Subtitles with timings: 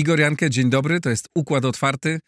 [0.00, 1.00] Igor Jankę, dzień dobry.
[1.00, 2.20] To jest Układ Otwarty,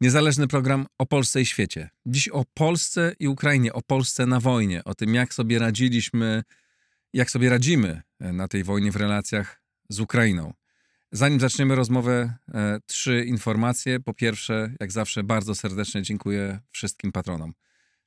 [0.00, 1.90] niezależny program o Polsce i świecie.
[2.06, 6.42] Dziś o Polsce i Ukrainie, o Polsce na wojnie, o tym, jak sobie radziliśmy,
[7.12, 10.52] jak sobie radzimy na tej wojnie w relacjach z Ukrainą.
[11.14, 14.00] Zanim zaczniemy rozmowę, e, trzy informacje.
[14.00, 17.54] Po pierwsze, jak zawsze, bardzo serdecznie dziękuję wszystkim patronom.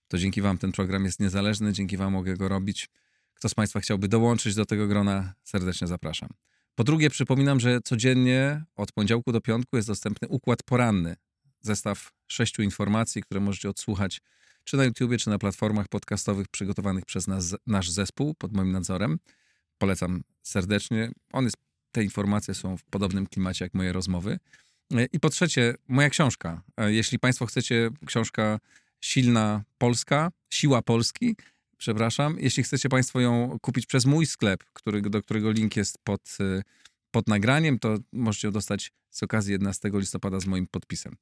[0.08, 2.90] To dzięki Wam ten program jest niezależny, dzięki Wam mogę go robić.
[3.34, 6.30] Kto z Państwa chciałby dołączyć do tego grona, serdecznie zapraszam.
[6.76, 11.16] Po drugie, przypominam, że codziennie od poniedziałku do piątku jest dostępny układ poranny.
[11.62, 14.22] Zestaw sześciu informacji, które możecie odsłuchać
[14.64, 19.20] czy na YouTubie, czy na platformach podcastowych przygotowanych przez nas, nasz zespół pod moim nadzorem.
[19.78, 21.12] Polecam serdecznie.
[21.34, 21.58] On jest,
[21.96, 24.40] te informacje są w podobnym klimacie jak moje rozmowy.
[25.14, 26.62] I po trzecie, moja książka.
[26.88, 28.60] Jeśli Państwo chcecie, książka
[29.02, 31.36] Silna Polska, Siła Polski,
[31.78, 32.38] przepraszam.
[32.40, 36.62] Jeśli chcecie Państwo ją kupić przez mój sklep, który, do którego link jest pod, y,
[37.12, 41.16] pod nagraniem, to możecie ją dostać z okazji 11 listopada z moim podpisem.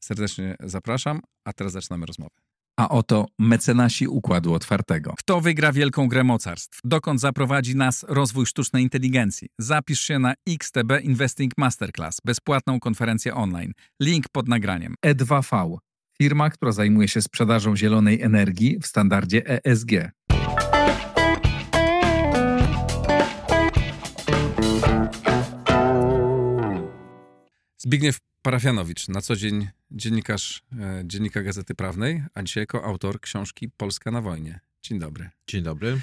[0.00, 2.45] Serdecznie zapraszam, a teraz zaczynamy rozmowę.
[2.78, 5.14] A oto mecenasi Układu Otwartego.
[5.18, 6.80] Kto wygra wielką grę mocarstw?
[6.84, 9.48] Dokąd zaprowadzi nas rozwój sztucznej inteligencji?
[9.58, 13.72] Zapisz się na XTB Investing Masterclass, bezpłatną konferencję online.
[14.00, 14.94] Link pod nagraniem.
[15.06, 15.76] E2V
[16.18, 19.90] firma, która zajmuje się sprzedażą zielonej energii w standardzie ESG.
[27.86, 33.70] Zbigniew Parafianowicz, na co dzień dziennikarz e, Dziennika Gazety Prawnej, a dzisiaj jako autor książki
[33.76, 34.60] Polska na wojnie.
[34.82, 35.30] Dzień dobry.
[35.46, 36.00] Dzień dobry.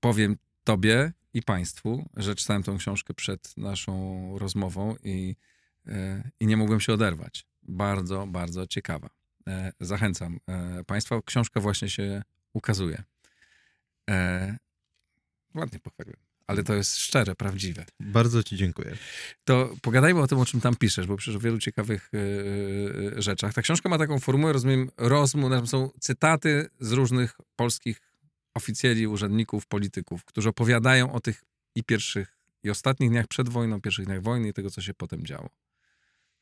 [0.00, 5.36] Powiem tobie i państwu, że czytałem tą książkę przed naszą rozmową i,
[5.86, 7.46] e, i nie mogłem się oderwać.
[7.62, 9.10] Bardzo, bardzo ciekawa.
[9.46, 10.40] E, zachęcam
[10.86, 11.22] Państwa.
[11.22, 12.22] Książka właśnie się
[12.52, 13.02] ukazuje.
[15.54, 17.84] Ładnie pochwaliłem, ale to jest szczere, prawdziwe.
[18.00, 18.96] Bardzo Ci dziękuję.
[19.44, 22.10] To pogadajmy o tym, o czym tam piszesz, bo przecież o wielu ciekawych
[23.16, 23.54] rzeczach.
[23.54, 28.00] Ta książka ma taką formułę, rozumiem, rozmów, tam są cytaty z różnych polskich
[28.54, 31.44] oficjeli, urzędników, polityków, którzy opowiadają o tych
[31.74, 35.26] i pierwszych, i ostatnich dniach przed wojną, pierwszych dniach wojny i tego, co się potem
[35.26, 35.48] działo.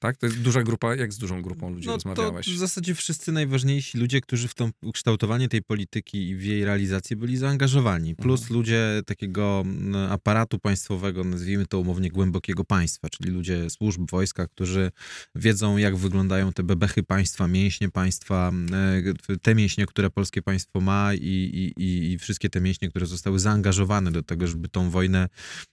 [0.01, 0.17] Tak?
[0.17, 2.47] To jest duża grupa, jak z dużą grupą ludzi no, rozmawiałeś?
[2.47, 6.65] To w zasadzie wszyscy najważniejsi ludzie, którzy w to ukształtowanie tej polityki i w jej
[6.65, 8.17] realizację byli zaangażowani.
[8.17, 8.59] Plus mhm.
[8.59, 9.65] ludzie takiego
[10.11, 14.91] aparatu państwowego, nazwijmy to umownie głębokiego państwa, czyli ludzie służb, wojska, którzy
[15.35, 18.53] wiedzą, jak wyglądają te bebechy państwa, mięśnie państwa,
[19.33, 23.39] e, te mięśnie, które polskie państwo ma i, i, i wszystkie te mięśnie, które zostały
[23.39, 25.29] zaangażowane do tego, żeby tą wojnę,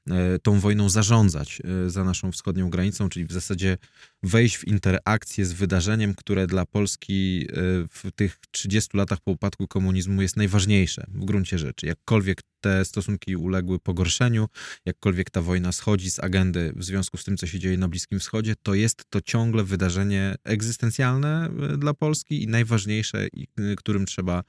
[0.10, 3.78] e, tą wojną zarządzać e, za naszą wschodnią granicą, czyli w zasadzie
[4.24, 7.54] wejść w interakcję z wydarzeniem, które dla Polski e,
[7.90, 11.86] w tych 30 latach po upadku komunizmu jest najważniejsze w gruncie rzeczy.
[11.86, 14.48] Jakkolwiek te stosunki uległy pogorszeniu,
[14.86, 18.20] jakkolwiek ta wojna schodzi z agendy w związku z tym, co się dzieje na Bliskim
[18.20, 24.44] Wschodzie, to jest to ciągle wydarzenie egzystencjalne e, dla Polski i najważniejsze, e, którym trzeba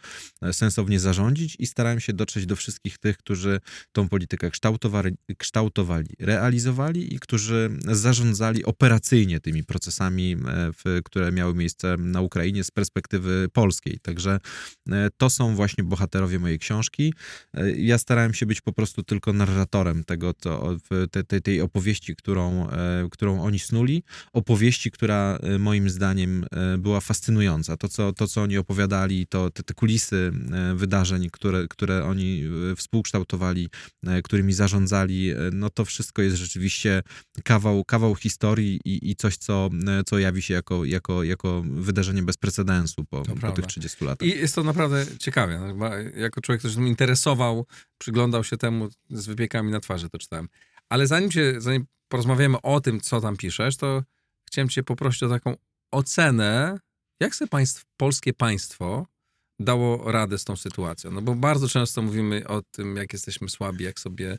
[0.53, 3.61] sensownie zarządzić i starałem się dotrzeć do wszystkich tych, którzy
[3.93, 10.37] tą politykę kształtowali, kształtowali realizowali i którzy zarządzali operacyjnie tymi procesami,
[10.87, 13.99] e, które miały miejsce na Ukrainie z perspektywy polskiej.
[14.03, 14.39] Także
[14.91, 17.15] e, to są właśnie bohaterowie mojej książki.
[17.55, 20.76] E, ja starałem się być po prostu tylko narratorem tego, to,
[21.10, 22.69] te, tej opowieści, którą,
[23.10, 24.02] którą oni snuli.
[24.32, 26.46] Opowieści, która moim zdaniem
[26.78, 27.76] była fascynująca.
[27.76, 30.32] To, co, to, co oni opowiadali, to te, te kulisy
[30.74, 32.44] wydarzeń, które, które oni
[32.76, 33.69] współkształtowali,
[34.25, 37.02] którymi zarządzali, no to wszystko jest rzeczywiście
[37.44, 39.70] kawał, kawał historii i, i coś, co co,
[40.06, 44.28] co jawi się jako, jako, jako wydarzenie bez precedensu po, po tych 30 latach.
[44.28, 45.75] I jest to naprawdę ciekawe.
[46.16, 47.66] Jako człowiek, który się tym interesował,
[47.98, 50.48] przyglądał się temu z wypiekami na twarzy, to czytałem.
[50.88, 54.02] Ale zanim, się, zanim porozmawiamy o tym, co tam piszesz, to
[54.49, 55.56] chciałem cię poprosić o taką
[55.90, 56.78] ocenę,
[57.20, 59.06] jak sobie państw, polskie państwo
[59.61, 61.11] dało radę z tą sytuacją.
[61.11, 64.38] No bo bardzo często mówimy o tym, jak jesteśmy słabi, jak sobie,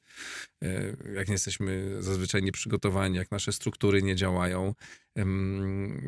[0.63, 4.73] e, jak nie jesteśmy zazwyczaj nieprzygotowani, jak nasze struktury nie działają,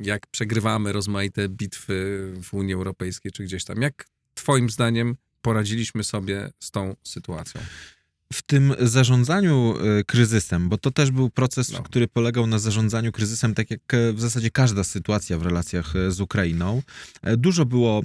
[0.02, 3.82] jak przegrywamy rozmaite bitwy w Unii Europejskiej czy gdzieś tam.
[3.82, 7.62] Jak twoim zdaniem poradziliśmy sobie z tą sytuacją?
[8.34, 11.84] W tym zarządzaniu e, kryzysem, bo to też był proces, No.
[11.84, 16.12] który polegał na zarządzaniu kryzysem, tak jak e, w zasadzie każda sytuacja w relacjach e,
[16.12, 16.82] z Ukrainą.
[17.38, 18.02] Dużo było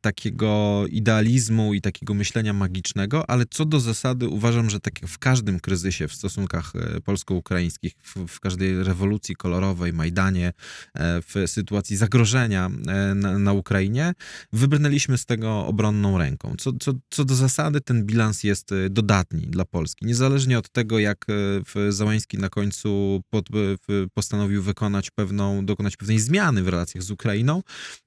[0.00, 5.18] takiego idealizmu i takiego myślenia magicznego, ale co do zasady uważam, że tak jak w
[5.18, 6.72] każdym kryzysie w stosunkach
[7.04, 10.52] polsko-ukraińskich, w, w każdej rewolucji kolorowej, Majdanie,
[10.98, 12.70] w sytuacji zagrożenia
[13.14, 14.14] na, na Ukrainie,
[14.52, 16.54] wybrnęliśmy z tego obronną ręką.
[16.58, 20.06] Co, co, co do zasady ten bilans jest dodatni dla Polski.
[20.06, 21.32] Niezależnie od tego, jak e,
[21.64, 27.10] w Załański na końcu pod, w, postanowił wykonać pewną, dokonać pewnej zmiany w relacjach z
[27.10, 27.62] Ukrainą,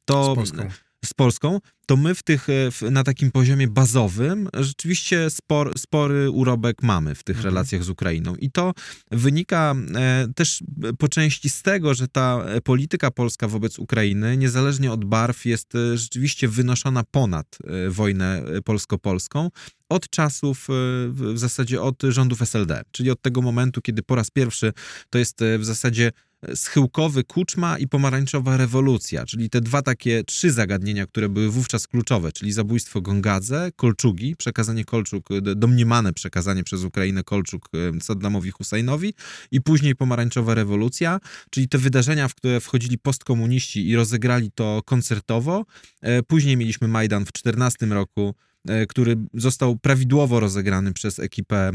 [0.06, 0.70] to Z Polską.
[1.06, 6.30] z Polską, to my w tych, e, w, na takim poziomie bazowym rzeczywiście spor, spory
[6.30, 7.54] urobek mamy w tych Mhm.
[7.54, 8.36] relacjach z Ukrainą.
[8.36, 8.74] I to
[9.12, 10.64] wynika e, też
[10.98, 15.76] po części z tego, że ta e, polityka polska wobec Ukrainy, niezależnie od barw, jest
[15.76, 19.50] e, rzeczywiście wynoszona ponad e, wojnę e, polsko-polską
[19.92, 20.74] od czasów, e,
[21.10, 24.74] w zasadzie od rządów SLD, czyli od tego momentu, kiedy po raz pierwszy
[25.10, 26.12] to jest e, w zasadzie
[26.56, 32.32] schyłkowy Kuczma i pomarańczowa rewolucja, czyli te dwa takie, trzy zagadnienia, które były wówczas kluczowe,
[32.32, 39.14] czyli zabójstwo Gongadze, Kolczugi, przekazanie Kolczuk, domniemane przekazanie przez Ukrainę Kolczuk e, Saddamowi Husajnowi
[39.52, 45.66] i później pomarańczowa rewolucja, czyli te wydarzenia, w które wchodzili postkomuniści i rozegrali to koncertowo.
[46.02, 48.51] E, Później mieliśmy Majdan w 14 roku, e,
[48.90, 51.72] który został prawidłowo rozegrany przez ekipę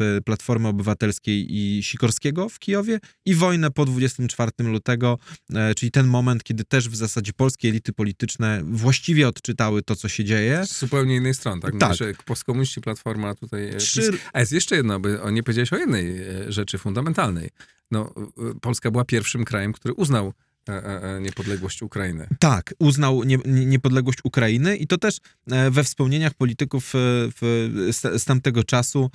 [0.00, 5.18] e, Platformy Obywatelskiej i Sikorskiego w Kijowie i wojnę po 24 lutego,
[5.54, 10.08] e, czyli ten moment, kiedy też w zasadzie polskie elity polityczne właściwie odczytały to, co
[10.08, 10.66] się dzieje.
[10.66, 11.72] Z zupełnie innej strony, tak?
[11.78, 11.82] Tak.
[11.82, 13.68] Mówisz, że postkomuniści, Platforma tutaj...
[13.68, 14.20] e, Trzy- PiS.
[14.32, 17.48] A jest jeszcze jedno, by o- nie powiedziałeś o jednej e, rzeczy fundamentalnej.
[17.90, 20.49] No, e, Polska była pierwszym krajem, który uznał e, e, e,
[21.20, 22.26] niepodległość Ukrainy.
[22.38, 25.18] Tak, uznał nie, nie, niepodległość Ukrainy i to też
[25.50, 26.98] e, we wspomnieniach polityków e,
[27.40, 29.08] w, z, z tamtego czasu e,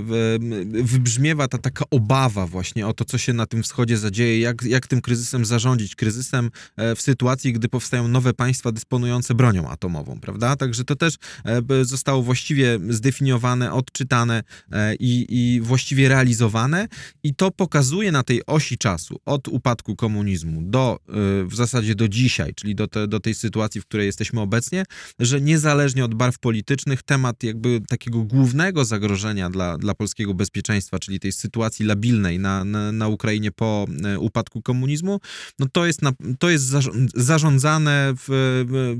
[0.00, 0.38] w,
[0.82, 4.86] wybrzmiewa ta taka obawa właśnie o to, co się na tym wschodzie zadzieje, jak, jak
[4.86, 10.56] tym kryzysem zarządzić, kryzysem e, w sytuacji, gdy powstają nowe państwa dysponujące bronią atomową, prawda?
[10.56, 14.42] Także to też e, zostało właściwie zdefiniowane, odczytane
[14.72, 16.88] e, i, i właściwie realizowane
[17.22, 20.98] i to pokazuje na tej osi czasu od upadku komunizmu do
[21.42, 24.84] y, w zasadzie do dzisiaj, czyli do, te, do tej sytuacji, w której jesteśmy obecnie,
[25.18, 31.20] że niezależnie od barw politycznych, temat jakby takiego głównego zagrożenia dla, dla polskiego bezpieczeństwa, czyli
[31.20, 35.20] tej sytuacji labilnej na, na, na Ukrainie po y, upadku komunizmu,
[35.58, 38.28] no to jest, na, to jest zarząd- zarządzane w,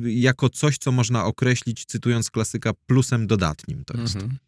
[0.06, 3.84] jako coś, co można określić, cytując klasyka, plusem dodatnim.
[3.84, 4.16] To jest.
[4.16, 4.38] Mhm.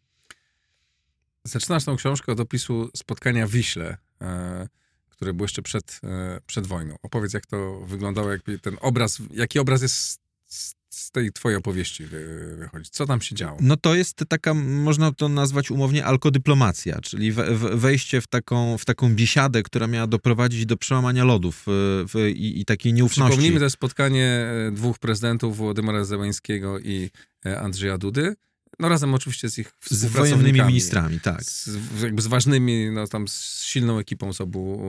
[1.43, 4.67] Zaczynasz tą książkę od opisu spotkania w Wiśle, e,
[5.15, 6.95] które było jeszcze przed, e, przed wojną.
[7.03, 10.75] Opowiedz, jak to wyglądało, jakby ten obraz, jaki obraz jest z,
[11.11, 12.89] tej twojej opowieści wy, wychodzi?
[12.89, 13.57] Co tam się działo?
[13.61, 18.77] No to jest taka, można to nazwać umownie alkodyplomacja, czyli we, we- wejście w taką,
[18.77, 21.71] w taką biesiadę, która miała doprowadzić do przełamania lodów y,
[22.07, 23.31] w, i, i takiej nieufności.
[23.31, 27.09] Przypomnijmy, to spotkanie e, dwóch prezydentów, Włodymyra Zełańskiego i
[27.45, 28.35] e, Andrzeja Dudy.
[28.79, 31.43] No razem oczywiście z ich z wojennymi ministrami, tak.
[31.43, 31.69] Z,
[32.01, 34.81] jakby z ważnymi, no tam z silną ekipą z obu,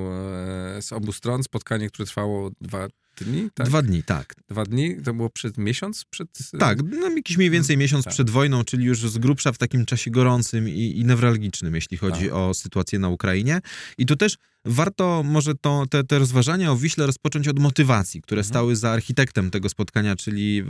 [0.76, 1.42] e, z obu stron.
[1.42, 2.88] Spotkanie, które trwało dwa
[3.24, 3.66] dni, tak?
[3.66, 4.34] Dwa dni, tak.
[4.48, 4.96] Dwa dni?
[5.04, 6.04] To było przed miesiąc?
[6.10, 6.28] Przed...
[6.58, 8.14] Tak, no, jakiś mniej więcej miesiąc tak.
[8.14, 12.24] przed wojną, czyli już z grubsza w takim czasie gorącym i, i newralgicznym, jeśli chodzi
[12.24, 12.34] Tak.
[12.34, 13.60] o sytuację na Ukrainie.
[13.98, 18.38] I tu też warto może to, te, te rozważania o Wiśle rozpocząć od motywacji, które
[18.40, 18.48] Mhm.
[18.48, 20.64] stały za architektem tego spotkania, czyli e,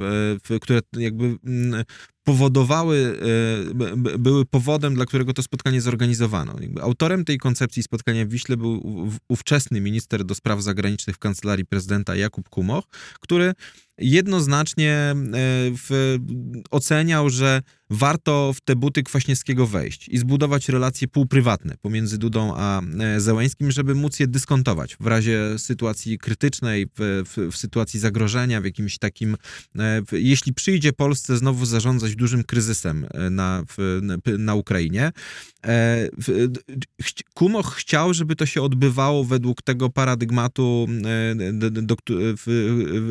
[0.44, 1.84] w, które jakby mm,
[2.24, 3.18] powodowały,
[4.14, 6.54] e, były powodem, dla którego to spotkanie zorganizowano.
[6.60, 11.18] Jakby autorem tej koncepcji spotkania w Wiśle był ów- ówczesny minister do spraw zagranicznych w
[11.18, 12.84] kancelarii prezydenta Jakub Kumoch,
[13.20, 13.52] który
[13.98, 15.14] jednoznacznie e,
[15.88, 16.16] w,
[16.70, 22.80] oceniał, że warto w te buty Kwaśniewskiego wejść i zbudować relacje półprywatne pomiędzy Dudą a
[22.82, 28.60] e, Zełańskim, żeby móc je dyskontować w razie sytuacji krytycznej, w, w, w sytuacji zagrożenia,
[28.60, 33.62] w jakimś takim, e, w, jeśli przyjdzie Polsce znowu zarządzać dużym kryzysem e, na,
[34.38, 35.12] na, Ukrainie.
[37.34, 40.86] Kumoch chciał, żeby to się odbywało według tego paradygmatu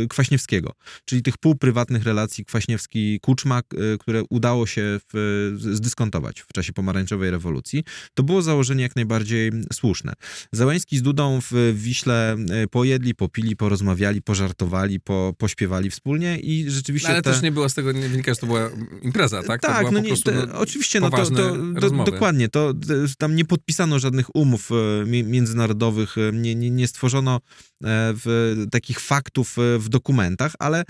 [0.10, 0.72] Kwaśniewskiego,
[1.06, 3.62] czyli tych półprywatnych relacji Kwaśniewski-Kuczma,
[4.00, 7.84] które udało się w, zdyskontować w czasie pomarańczowej rewolucji.
[8.14, 10.14] To było założenie jak najbardziej słuszne.
[10.52, 17.08] Załęski z Dudą w Wiśle e, pojedli, popili, porozmawiali, pożartowali, po, pośpiewali wspólnie i rzeczywiście
[17.08, 17.32] No, ale te...
[17.32, 18.70] też nie było z tego, nie wynika, że to była
[19.02, 19.62] impreza, tak?
[19.62, 22.74] Tak, była no nie, prostu, to, no, oczywiście, no to, to do, dokładnie, to
[23.18, 27.40] tam nie podpisano żadnych umów e, mi- międzynarodowych, e, nie, nie, nie stworzono
[27.88, 30.84] w, takich faktów w dokumentach, ale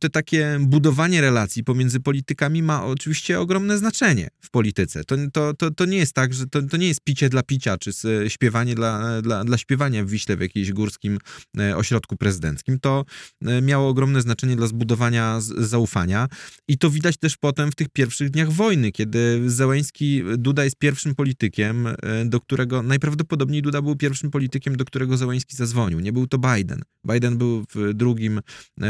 [0.00, 5.04] to takie budowanie relacji pomiędzy politykami ma oczywiście ogromne znaczenie w polityce.
[5.04, 7.78] To, to, to, to nie jest tak, że to, to nie jest picie dla picia,
[7.78, 7.92] czy
[8.28, 11.18] śpiewanie dla, dla, dla śpiewania w Wiśle w jakimś górskim
[11.58, 12.80] e, ośrodku prezydenckim.
[12.80, 13.04] To
[13.42, 16.28] e, miało ogromne znaczenie dla zbudowania zaufania
[16.68, 21.14] i to widać też potem w tych pierwszych dniach wojny, kiedy Zełęński, Duda jest pierwszym
[21.14, 21.88] politykiem,
[22.24, 26.00] do którego najprawdopodobniej Duda był pierwszym politykiem, do którego Zełęński zadzwonił.
[26.00, 26.82] Nie był to Biden.
[27.12, 28.40] Biden był drugim,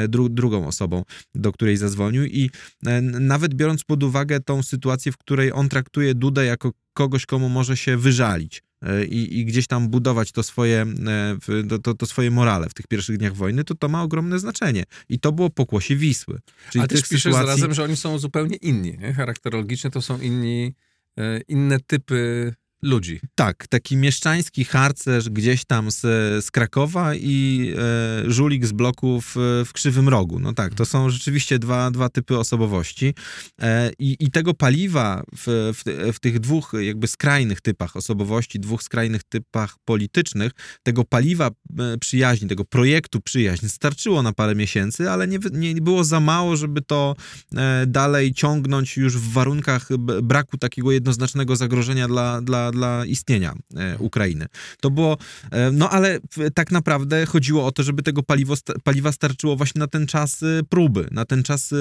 [0.08, 1.02] dru, drugą osobą,
[1.34, 2.50] do której zadzwonił i
[2.86, 7.48] e, nawet biorąc pod uwagę tą sytuację, w której on traktuje Dudę jako kogoś, komu
[7.48, 11.36] może się wyżalić, e, i, i, gdzieś tam budować to swoje, e,
[11.68, 14.84] to, to, to, swoje morale w tych pierwszych dniach wojny, to to ma ogromne znaczenie.
[15.08, 16.40] I to było pokłosie Wisły.
[16.70, 17.46] Czyli Ale też piszesz sytuacji...
[17.46, 18.98] zarazem, że oni są zupełnie inni.
[18.98, 19.12] Nie?
[19.12, 20.74] Charakterologicznie to są inni,
[21.48, 22.52] inne typy
[22.84, 23.20] ludzi.
[23.34, 26.00] Tak, taki mieszczański harcerz gdzieś tam z,
[26.44, 30.40] z Krakowa i e, żulik z bloków w Krzywym Rogu.
[30.40, 33.14] No tak, to są rzeczywiście dwa, dwa typy osobowości
[33.60, 38.82] e, i, i tego paliwa w, w, w tych dwóch jakby skrajnych typach osobowości, dwóch
[38.82, 45.28] skrajnych typach politycznych, tego paliwa e, przyjaźni, tego projektu przyjaźń starczyło na parę miesięcy, ale
[45.28, 47.16] nie, nie było za mało, żeby to
[47.56, 49.88] e, dalej ciągnąć już w warunkach
[50.22, 54.46] braku takiego jednoznacznego zagrożenia dla, dla, dla istnienia e, Ukrainy.
[54.80, 55.18] To było,
[55.50, 56.18] e, no ale
[56.54, 58.54] tak naprawdę chodziło o to, żeby tego paliwo,
[58.84, 61.74] paliwa starczyło właśnie na ten czas e, próby, na ten czas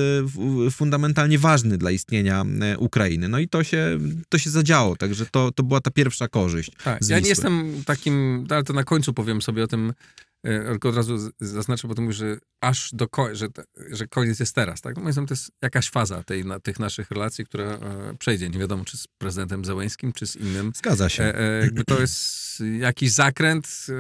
[0.72, 2.46] fundamentalnie ważny dla istnienia
[2.78, 3.28] Ukrainy.
[3.30, 6.72] No i to się, to się zadziało, także to, to była ta pierwsza korzyść.
[6.84, 10.90] Tak, ja nie jestem takim, ale to na końcu powiem sobie o tym, E, tylko
[10.90, 13.48] od razu zaznaczę, bo to mówisz, że aż do że,
[13.92, 14.96] że koniec jest teraz, tak?
[14.96, 18.50] No, moim zdaniem to jest jakaś faza tej, na, tych naszych relacji, która e, przejdzie.
[18.50, 20.72] Nie wiadomo, czy z prezydentem Zełęskim, czy z innym.
[20.76, 21.24] Zgadza się.
[21.24, 23.94] E, e, jakby to jest jakiś zakręt e,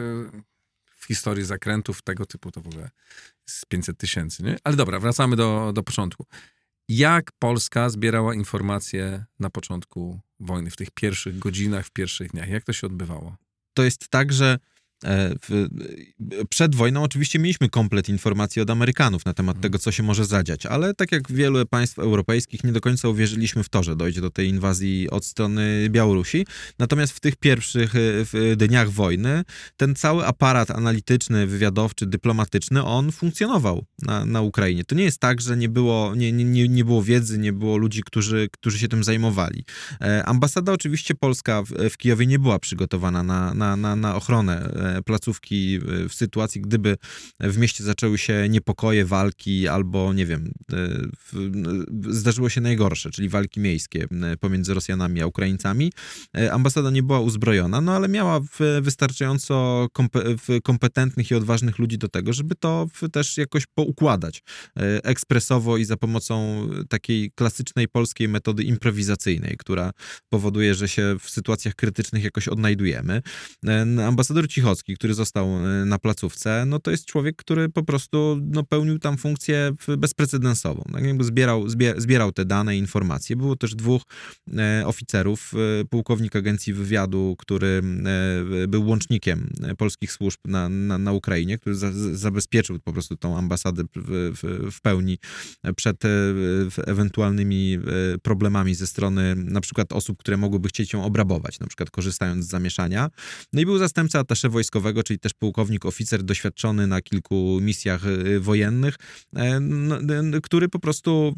[0.96, 2.90] w historii zakrętów tego typu, to w ogóle
[3.48, 4.58] jest 500 tysięcy, nie?
[4.64, 6.26] Ale dobra, wracamy do, do początku.
[6.88, 12.50] Jak Polska zbierała informacje na początku wojny, w tych pierwszych godzinach, w pierwszych dniach?
[12.50, 13.36] Jak to się odbywało?
[13.74, 14.60] To jest tak, że
[15.06, 15.36] E,
[16.50, 19.62] przed wojną oczywiście mieliśmy komplet informacji od Amerykanów na temat mhm.
[19.62, 23.64] tego, co się może zadziać, ale tak jak wielu państw europejskich, nie do końca uwierzyliśmy
[23.64, 26.46] w to, że dojdzie do tej inwazji od strony Białorusi.
[26.80, 29.44] Natomiast w tych pierwszych e, dniach wojny
[29.78, 34.84] ten cały aparat analityczny, wywiadowczy, dyplomatyczny, on funkcjonował na, na Ukrainie.
[34.84, 38.04] To nie jest tak, że nie było, nie, nie, nie było wiedzy, nie było ludzi,
[38.06, 39.66] którzy, którzy się tym zajmowali.
[40.02, 44.74] E, ambasada oczywiście polska w, w Kijowie nie była przygotowana na, na, na, na ochronę
[45.06, 46.98] placówki w sytuacji, gdyby
[47.40, 50.78] w mieście zaczęły się niepokoje, walki albo, nie wiem, e,
[52.10, 54.08] zdarzyło się najgorsze, czyli walki miejskie
[54.40, 55.92] pomiędzy Rosjanami a Ukraińcami.
[56.38, 58.40] E, ambasada nie była uzbrojona, no ale miała
[58.82, 59.88] wystarczająco
[60.64, 64.44] kompetentnych i odważnych ludzi do tego, żeby to też jakoś poukładać
[64.78, 69.92] e, ekspresowo i za pomocą takiej klasycznej polskiej metody improwizacyjnej, która
[70.30, 73.22] powoduje, że się w sytuacjach krytycznych jakoś odnajdujemy.
[74.08, 78.64] Ambasador Cichocki który został e, na placówce, no to jest człowiek, który po prostu no,
[78.64, 80.84] pełnił tam funkcję bezprecedensową.
[80.94, 81.66] Tak jakby zbierał,
[81.98, 83.36] zbierał te dane, informacje.
[83.36, 84.02] Było też dwóch
[84.58, 87.82] e, oficerów, e, pułkownik agencji wywiadu, który
[88.68, 93.84] był łącznikiem polskich służb na, na, na Ukrainie, który za, zabezpieczył po prostu tą ambasadę
[93.84, 95.18] w, w, w pełni
[95.76, 96.02] przed
[96.88, 97.80] ewentualnymi
[98.22, 102.50] problemami ze strony na przykład osób, które mogłyby chcieć ją obrabować, na przykład korzystając z
[102.50, 103.10] zamieszania.
[103.54, 108.06] No i był zastępca atasze wojskowego wojskowego, czyli też pułkownik, oficer doświadczony na kilku misjach
[108.06, 108.96] y, wojennych,
[109.36, 109.98] e, no,
[110.44, 111.36] który po prostu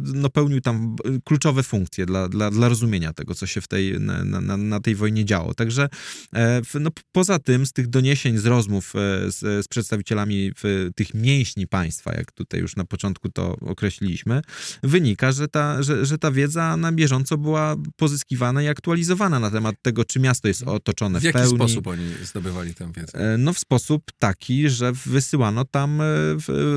[0.00, 4.24] no, pełnił tam kluczowe funkcje dla, dla, dla rozumienia tego, co się w tej, na,
[4.24, 5.54] na, na tej wojnie działo.
[5.54, 5.88] Także
[6.34, 10.52] e, no, poza tym, z tych doniesień, z rozmów e, z, z przedstawicielami
[10.96, 14.42] tych mięśni państwa, jak tutaj już na początku to określiliśmy,
[14.82, 19.76] wynika, że ta, że, że ta wiedza na bieżąco była pozyskiwana i aktualizowana na temat
[19.82, 21.56] tego, czy miasto jest otoczone w, w jaki pełni.
[21.56, 22.65] sposób oni zdobywali
[22.96, 23.34] wiedzę?
[23.34, 26.04] E, no w sposób taki, że wysyłano tam, e,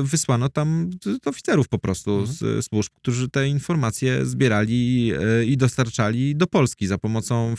[0.02, 0.90] wysłano tam
[1.24, 2.62] oficerów po prostu mhm.
[2.62, 7.54] z służb, którzy te informacje zbierali e, i dostarczali do Polski za pomocą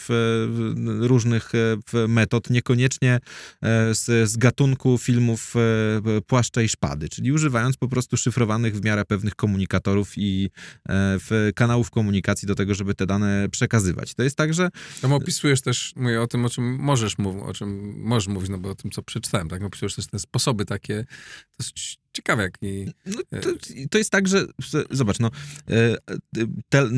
[1.00, 1.52] różnych
[2.08, 3.20] metod, niekoniecznie
[3.92, 5.54] z, z gatunku filmów
[6.28, 10.50] płaszcza i szpady, czyli używając po prostu szyfrowanych w miarę pewnych komunikatorów i
[11.56, 14.14] kanałów komunikacji do tego, żeby te dane przekazywać.
[14.14, 14.70] To jest tak, że...
[15.02, 18.58] Tam opisujesz też, mówię o tym, o czym możesz mówić, o czym możesz mówić, no
[18.58, 19.64] bo o tym, co przeczytałem, tak?
[19.64, 21.06] Opisujesz też te sposoby takie
[21.60, 22.86] dosyć Ciekawe, jak i...
[23.06, 23.50] No, to,
[23.90, 24.46] to, jest tak, że
[24.92, 25.32] zobacz, no,
[25.70, 25.98] e,
[26.70, 26.90] te,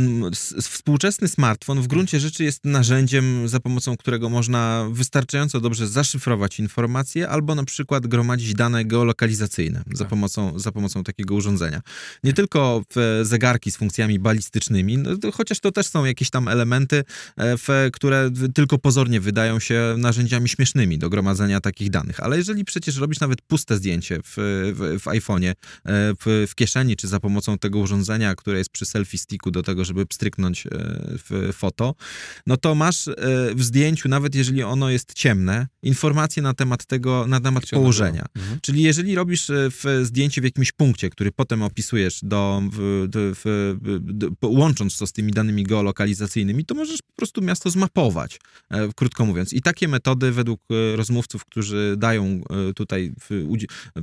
[0.62, 7.30] współczesny smartfon w gruncie rzeczy jest narzędziem, za pomocą którego można wystarczająco dobrze zaszyfrować informacje
[7.30, 10.10] albo na przykład gromadzić dane geolokalizacyjne za, tak.
[10.10, 11.82] pomocą, za pomocą takiego urządzenia.
[12.24, 12.84] Nie tylko
[13.22, 17.04] zegarki z funkcjami balistycznymi, no, to, chociaż to też są jakieś tam elementy,
[17.38, 22.20] e, w, które tylko pozornie wydają się narzędziami śmiesznymi do gromadzenia takich danych.
[22.20, 24.34] Ale jeżeli przecież robisz nawet puste zdjęcie w,
[24.76, 25.56] w, w iPhone'ie, e,
[25.86, 29.86] w, w kieszeni, czy za pomocą tego urządzenia, które jest przy selfie sticku do tego,
[29.86, 30.70] żeby pstryknąć e,
[31.30, 31.96] w foto,
[32.48, 33.10] no to masz
[33.56, 38.26] w zdjęciu, nawet jeżeli ono jest ciemne, informacje na temat tego, na temat położenia.
[38.36, 38.60] Mhm.
[38.62, 44.50] Czyli jeżeli robisz w zdjęcie w jakimś punkcie, który potem opisujesz do, w, w, do,
[44.50, 49.54] łącząc to z tymi danymi geolokalizacyjnymi, to możesz po prostu miasto zmapować, e, krótko mówiąc.
[49.54, 52.26] I takie metody według e, rozmówców, którzy dają
[52.70, 53.14] e, tutaj,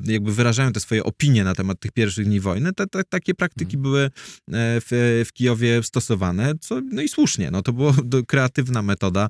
[0.05, 3.77] jakby wyrażają te swoje opinie na temat tych pierwszych dni wojny, te, te, takie praktyki
[3.77, 3.83] mhm.
[3.83, 4.11] były
[4.49, 7.95] w, w Kijowie stosowane, co, no i słusznie, no to była
[8.27, 9.29] kreatywna metoda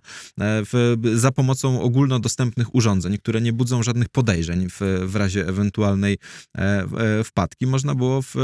[1.14, 2.39] za pomocą ogólnodostępnych
[2.72, 6.18] urządzeń, które nie budzą żadnych podejrzeń w, w razie ewentualnej
[7.24, 7.66] wpadki.
[7.66, 8.34] Można było w,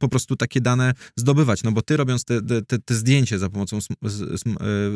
[0.00, 3.78] po prostu takie dane zdobywać, no bo ty robiąc te, te, te zdjęcie za pomocą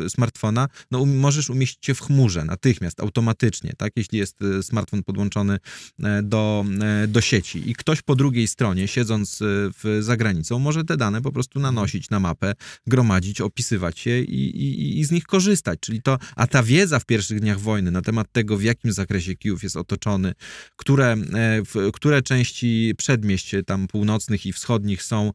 [0.04, 3.92] E, smartfona, no um, możesz umieścić je w chmurze natychmiast, automatycznie, tak?
[3.96, 5.58] Jeśli jest e, smartfon podłączony
[6.02, 6.64] e, do,
[7.08, 11.32] do sieci i ktoś po drugiej stronie, siedząc w, za granicą, może te dane po
[11.32, 12.54] prostu nanosić na mapę,
[12.86, 15.78] gromadzić, opisywać je i, i, i z nich korzystać.
[15.80, 19.36] Czyli to, a ta wiedza w pierwszych dniach wojny na temat tego, w jakim zakresie
[19.36, 20.32] Kijów jest otoczony,
[20.76, 21.16] które,
[21.92, 25.32] które części przedmieść tam północnych i wschodnich są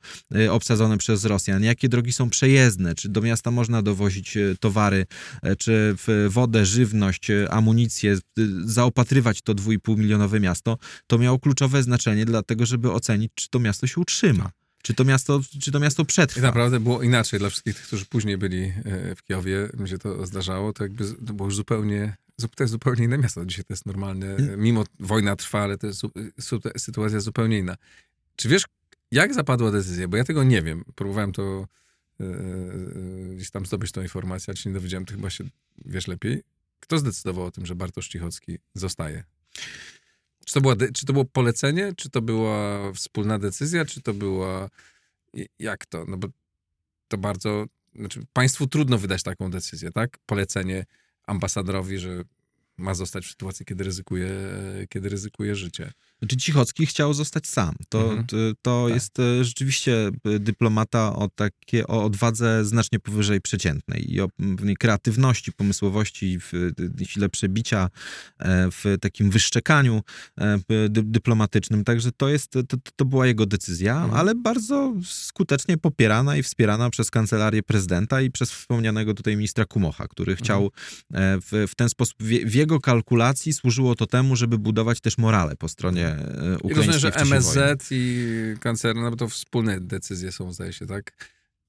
[0.50, 5.06] obsadzone przez Rosjan, jakie drogi są przejezdne, czy do miasta można dowozić e, towary,
[5.44, 5.96] e, czy
[6.30, 8.18] wodę, żywność, e, amunicję,
[8.66, 13.88] zaopatrywać to 2,5 milionowe miasto, to miało kluczowe znaczenie dlatego, żeby ocenić, czy to miasto
[13.88, 14.52] się utrzyma.
[14.84, 16.40] Czy to miasto, czy to miasto przetrwa?
[16.40, 18.74] I naprawdę było inaczej dla wszystkich tych, którzy później byli
[19.16, 22.16] w Kijowie, mi się to zdarzało, to jakby to było już zupełnie,
[22.48, 23.46] to jest zupełnie inne miasto.
[23.46, 26.02] Dzisiaj to jest normalne, mimo wojna trwa, ale to jest
[26.78, 27.78] sytuacja zupełnie inna.
[28.36, 28.66] Czy wiesz,
[29.12, 30.08] jak zapadła decyzja?
[30.08, 30.84] Bo ja tego nie wiem.
[30.96, 31.68] Próbowałem to
[32.22, 35.44] E, e, gdzieś tam zdobyć tą informację, ale się nie dowiedziałem, to chyba się
[35.86, 36.44] wiesz lepiej.
[36.80, 39.24] Kto zdecydował o tym, że Bartosz Cichocki zostaje?
[40.46, 44.70] Czy to, była, czy to było polecenie, czy to była wspólna decyzja, czy to była...
[45.60, 46.06] Jak to?
[46.08, 46.28] No bo
[47.08, 47.66] to bardzo...
[47.96, 50.18] Znaczy, państwu trudno wydać taką decyzję, tak?
[50.26, 50.86] Polecenie
[51.32, 52.24] ambasadorowi, że
[52.78, 54.30] ma zostać w sytuacji, kiedy ryzykuje,
[54.90, 55.92] kiedy ryzykuje życie.
[56.22, 57.76] Znaczy Cichocki chciał zostać sam.
[57.90, 58.26] To, mhm.
[58.28, 58.94] to, to tak.
[58.96, 64.78] jest e, rzeczywiście e, dyplomata o, takie, o odwadze znacznie powyżej przeciętnej i o pewnej
[64.78, 66.52] kreatywności, pomysłowości, w,
[67.04, 67.90] sile przebicia,
[68.40, 70.02] e, w takim wyszczekaniu
[70.88, 71.84] dyplomatycznym.
[71.84, 74.14] Także to, jest, to, to była jego decyzja, mhm.
[74.14, 80.08] ale bardzo skutecznie popierana i wspierana przez kancelarię prezydenta i przez wspomnianego tutaj ministra Kumocha,
[80.08, 80.72] który chciał
[81.12, 81.42] mhm.
[81.42, 85.56] w, w ten sposób, w, w jego kalkulacji służyło to temu, żeby budować też morale
[85.56, 86.72] po stronie ukraińskiej.
[86.72, 91.12] I rozumiem, że MSZ i kancerna, no bo to wspólne decyzje są, zdaje się, tak?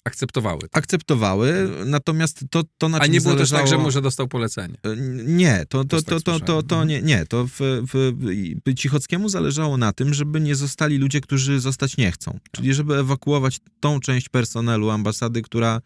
[0.04, 0.60] Akceptowały.
[0.72, 3.62] Akceptowały, natomiast to, to na A nie było zależało...
[3.62, 4.74] też tak, że może dostał polecenie?
[4.82, 7.26] E, nie, to, to, to, to, to, to nie, nie.
[7.26, 7.58] To w,
[7.92, 12.38] w, Cichockiemu zależało na tym, żeby nie zostali ludzie, którzy zostać nie chcą.
[12.52, 15.80] Czyli żeby ewakuować tą część personelu ambasady, która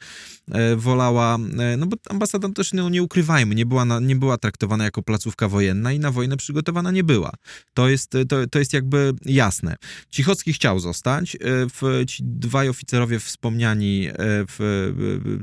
[0.50, 4.38] e, wolała, e, no bo ambasada też, no nie ukrywajmy, nie była, na, nie była
[4.38, 7.32] traktowana jako placówka wojenna i na wojnę przygotowana nie była.
[7.74, 9.76] To jest, to, to jest jakby jasne.
[10.10, 11.36] Cichocki chciał zostać.
[11.80, 14.56] W, ci dwaj oficerowie wspomniani w,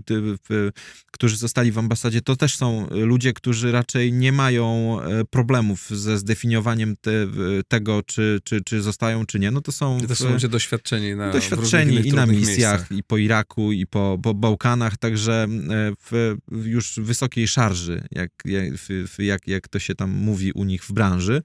[0.05, 0.71] w, w,
[1.11, 6.17] którzy zostali w ambasadzie, to też są ludzie, którzy raczej nie mają e, problemów ze
[6.17, 7.11] zdefiniowaniem te,
[7.67, 9.51] tego, czy, czy, czy zostają, czy nie.
[9.51, 12.91] No to są, to są ludzie doświadczeni na doświadczeni i na misjach, miejscach.
[12.91, 18.31] i po Iraku, i po, po Bałkanach, także e, w już wysokiej szarży, jak,
[19.19, 21.41] jak, jak to się tam mówi u nich w branży,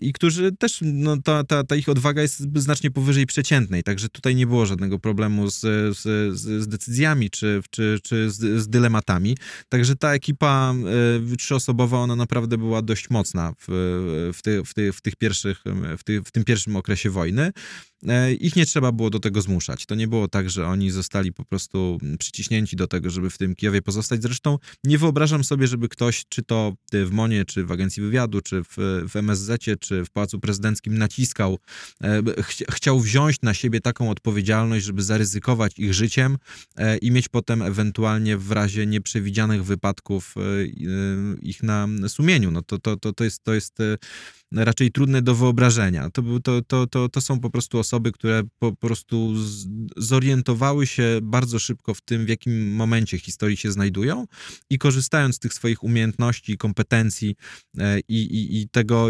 [0.00, 4.34] i którzy też, no, ta, ta, ta ich odwaga jest znacznie powyżej przeciętnej, także tutaj
[4.34, 5.60] nie było żadnego problemu z,
[5.98, 9.36] z z, z decyzjami, czy, czy, czy z, z, dylematami.
[9.68, 10.74] Także ta ekipa
[11.32, 13.66] y, trzyosobowa, ona naprawdę była dość mocna w,
[14.34, 15.62] w, ty, w, ty, w tych pierwszych,
[15.98, 17.52] w, ty, w tym pierwszym okresie wojny.
[18.08, 19.86] E, ich nie trzeba było do tego zmuszać.
[19.86, 23.54] To nie było tak, że oni zostali po prostu przyciśnięci do tego, żeby w tym
[23.54, 24.22] Kijowie pozostać.
[24.22, 28.62] Zresztą nie wyobrażam sobie, żeby ktoś, czy to w MONie, czy w Agencji Wywiadu, czy
[28.64, 28.76] w,
[29.08, 31.58] w MSZ, czy w Pałacu Prezydenckim naciskał,
[32.04, 36.36] e, ch chciał wziąć na siebie taką odpowiedzialność, żeby zaryzykować ich życiem
[36.76, 40.34] e, i mieć potem ewentualnie w razie nieprzewidzianych wypadków
[41.42, 42.50] ich na sumieniu.
[42.50, 43.78] No to, to, to, to jest, to jest
[44.52, 46.10] raczej trudne do wyobrażenia.
[46.10, 49.34] To, to, to, to, to są po prostu osoby, które po prostu
[49.96, 54.26] zorientowały się bardzo szybko w tym, w jakim momencie historii się znajdują
[54.70, 57.36] i korzystając z tych swoich umiejętności, kompetencji
[57.78, 59.08] e, i, i, i tego,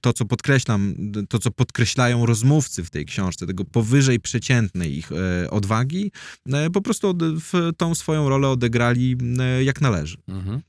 [0.00, 0.94] to co podkreślam,
[1.28, 6.12] to co podkreślają rozmówcy w tej książce, tego powyżej przeciętnej ich e, odwagi,
[6.52, 9.16] e, po prostu w tą swoją rolę odegrali
[9.60, 10.16] jak należy.
[10.28, 10.60] Mhm.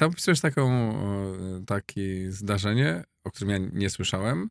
[0.00, 0.94] Tam opisujesz taką,
[1.66, 4.50] takie zdarzenie, o którym ja nie słyszałem,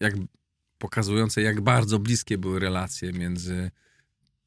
[0.00, 0.14] jak
[0.78, 3.70] pokazujące, jak bardzo bliskie były relacje między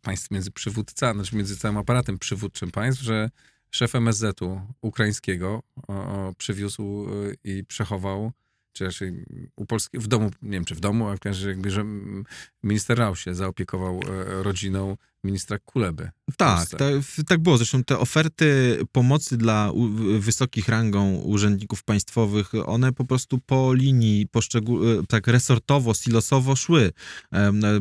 [0.02, 3.30] państw, między przywódcami, znaczy między całym aparatem przywódczym państw, że
[3.72, 8.32] szef MSZ-u ukraińskiego o, przywiózł y, i przechował
[8.80, 11.86] czy raczej u Polski, w domu, nie wiem czy w domu, ale jakby, że
[12.64, 16.10] minister Rau się zaopiekował e, rodziną ministra Kuleby.
[16.38, 16.94] Tak, tak,
[17.28, 17.58] tak było.
[17.58, 19.72] Zresztą te oferty pomocy dla
[20.20, 26.92] wysokich rangą urzędników państwowych, one po prostu po linii poszczególnej, tak resortowo, silosowo szły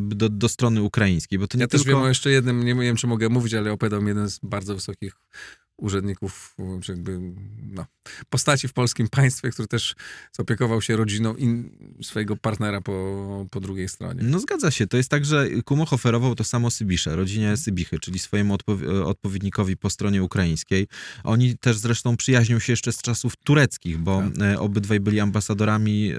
[0.01, 1.39] do, do strony ukraińskiej.
[1.39, 1.85] Bo to nie ja tylko...
[1.85, 4.39] też wiem o jeszcze jednym, nie wiem czy mogę mówić, ale opowiadał mi jeden z
[4.43, 5.13] bardzo wysokich
[5.79, 7.21] urzędników, czy jakby
[7.73, 7.87] no,
[8.31, 9.95] postaci w polskim państwie, który też
[10.33, 11.71] zaopiekował się rodziną in,
[12.03, 14.23] swojego partnera po, po drugiej stronie.
[14.23, 14.87] No zgadza się.
[14.87, 19.77] To jest tak, że Kumoch oferował to samo Sybisze, rodzinie Sybichy, czyli swojemu odpow- odpowiednikowi
[19.77, 20.87] po stronie ukraińskiej.
[21.25, 24.43] Oni też zresztą przyjaźnią się jeszcze z czasów tureckich, bo tak.
[24.43, 26.17] E, obydwaj byli ambasadorami e,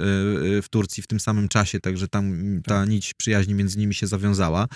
[0.57, 2.33] e, w Turcji w tym samym czasie, także tam
[2.65, 2.89] ta tak.
[2.89, 4.67] nić przyjaźni między nimi się zawiązała.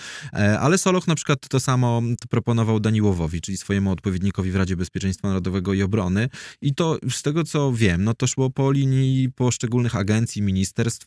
[0.60, 5.28] Ale Soloch na przykład to samo proponował Daniłowowi, czyli swojemu odpowiednikowi w Radzie Radzie Bezpieczeństwa
[5.28, 6.30] Narodowego i Obrony.
[6.62, 11.06] I to z tego co wiem, no to szło po linii poszczególnych agencji, ministerstw.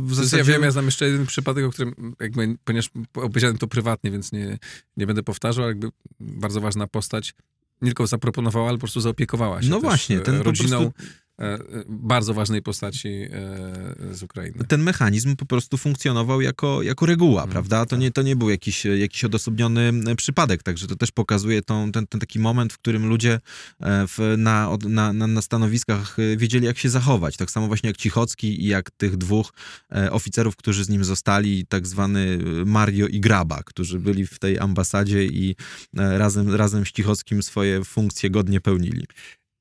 [0.00, 0.36] W zasadzie...
[0.36, 4.32] Ja wiem, ja znam jeszcze jeden przypadek, o którym, jakby, ponieważ opowiedziałem to prywatnie, więc
[4.32, 4.58] nie,
[4.96, 5.88] nie będę powtarzał, ale jakby
[6.20, 7.34] bardzo ważna postać
[7.82, 10.78] nie tylko zaproponowała, ale po prostu zaopiekowała się No właśnie, ten rodziną.
[10.78, 11.27] Po prostu E,
[11.88, 14.64] bardzo ważnej postaci e, z Ukrainy.
[14.68, 17.84] Ten mechanizm po prostu funkcjonował jako, jako reguła, mm, prawda?
[17.84, 18.00] To, tak.
[18.00, 22.20] nie, to nie był jakiś, jakiś odosobniony przypadek, także to też pokazuje tą, ten, ten
[22.20, 23.40] taki moment, w którym ludzie e,
[24.06, 27.36] w, na, na, na stanowiskach wiedzieli, jak się zachować.
[27.36, 29.52] Tak samo właśnie jak Cichocki i jak tych dwóch
[30.10, 35.24] oficerów, którzy z nim zostali, tak zwany Mario i Graba, którzy byli w tej ambasadzie
[35.24, 35.56] i
[35.94, 39.04] razem, razem z Cichockim swoje funkcje godnie pełnili.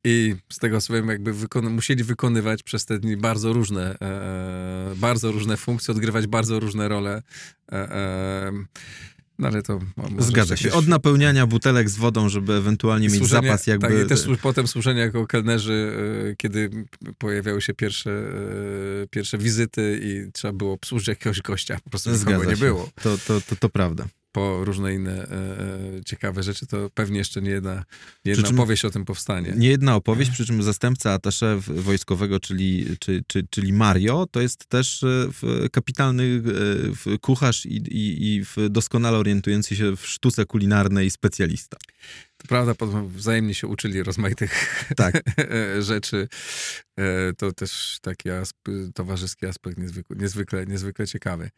[0.09, 4.91] I z tego co wiem, jakby wykon musieli wykonywać przez te dni bardzo różne, e,
[4.91, 7.21] e bardzo różne funkcje, odgrywać bardzo różne role.
[7.71, 8.51] E, e,
[9.39, 9.79] no ale to...
[10.19, 10.73] Zgadza się.
[10.73, 13.87] Od napełniania butelek z wodą, żeby ewentualnie mieć zapas jakby...
[13.87, 15.93] Tak, i też potem służenie jako kelnerzy,
[16.31, 16.69] e, kiedy
[17.17, 18.11] pojawiały się pierwsze,
[19.03, 21.79] e, pierwsze wizyty i trzeba było obsłużyć jakiegoś gościa.
[21.83, 22.89] Po prostu Zgadza nie było.
[23.03, 25.27] To, to, to, to prawda po różne inne e,
[25.97, 27.85] e, ciekawe rzeczy, to pewnie jeszcze nie jedna,
[28.25, 29.53] nie jedna czym, opowieść o tym powstanie.
[29.57, 34.65] Nie jedna opowieść, przy czym zastępca atasze wojskowego, czyli, czy, czy, czyli Mario, to jest
[34.67, 36.41] też e, kapitalny
[37.13, 41.77] e, kucharz i, i, i doskonale orientujący się w sztuce kulinarnej specjalista.
[42.37, 42.73] To prawda,
[43.07, 45.21] wzajemnie się uczyli rozmaitych tak.
[45.79, 46.27] rzeczy.
[47.37, 48.57] To też taki asp
[48.93, 51.49] towarzyski aspekt niezwykle, niezwykle, niezwykle ciekawy.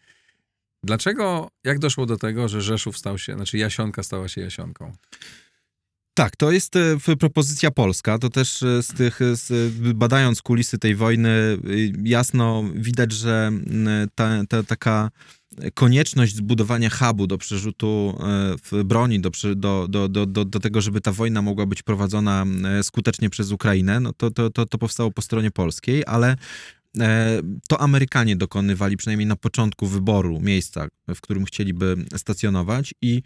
[0.84, 4.94] Dlaczego, jak doszło do tego, że Rzeszów stał się, znaczy Jasionka stała się Jasionką?
[6.20, 8.18] Tak, to jest e, propozycja polska.
[8.18, 11.58] To też e, z tych, z, badając kulisy tej wojny,
[12.04, 13.52] jasno widać, że
[14.16, 15.10] ta, ta taka
[15.74, 18.18] konieczność zbudowania hubu do przerzutu
[18.74, 22.46] e, broni, do, do, do, do, do tego, żeby ta wojna mogła być prowadzona
[22.84, 26.79] skutecznie przez Ukrainę, no to, to, to, to powstało po stronie polskiej, ale E,
[27.68, 32.94] to Amerykanie dokonywali przynajmniej na początku wyboru miejsca, w którym chcieliby stacjonować.
[33.02, 33.22] I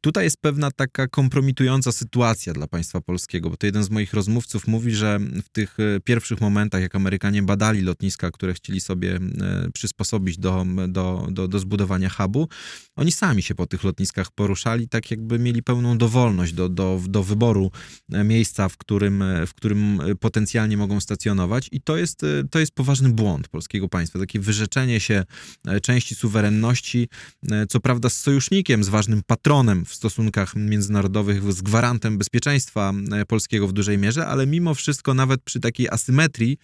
[0.00, 4.66] tutaj jest pewna taka kompromitująca sytuacja dla państwa polskiego, bo to jeden z moich rozmówców
[4.66, 9.70] mówi, że w tych e, pierwszych momentach, jak Amerykanie badali lotniska, które chcieli sobie e,
[9.74, 12.48] przysposobić do, do, do, do zbudowania hubu,
[12.96, 17.22] oni sami się po tych lotniskach poruszali, tak jakby mieli pełną dowolność do, do, do
[17.22, 17.70] wyboru
[18.08, 21.68] miejsca, w którym, w którym potencjalnie mogą stacjonować.
[21.72, 25.24] I to jest, to jest poważny błąd polskiego państwa, takie wyrzeczenie się
[25.66, 27.08] e, części suwerenności,
[27.50, 33.24] e, co prawda z sojusznikiem, z ważnym patronem w stosunkach międzynarodowych, z gwarantem bezpieczeństwa e,
[33.26, 36.58] polskiego w dużej mierze, ale mimo wszystko nawet przy takiej asymetrii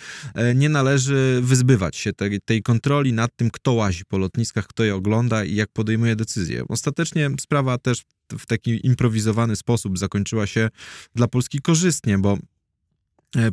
[0.55, 4.95] nie należy wyzbywać się tej, tej kontroli nad tym, kto łazi po lotniskach, kto je
[4.95, 6.65] ogląda i jak podejmuje decyzje.
[6.69, 8.03] Ostatecznie sprawa też
[8.39, 10.69] w taki improwizowany sposób zakończyła się
[11.15, 12.39] dla Polski korzystnie, bo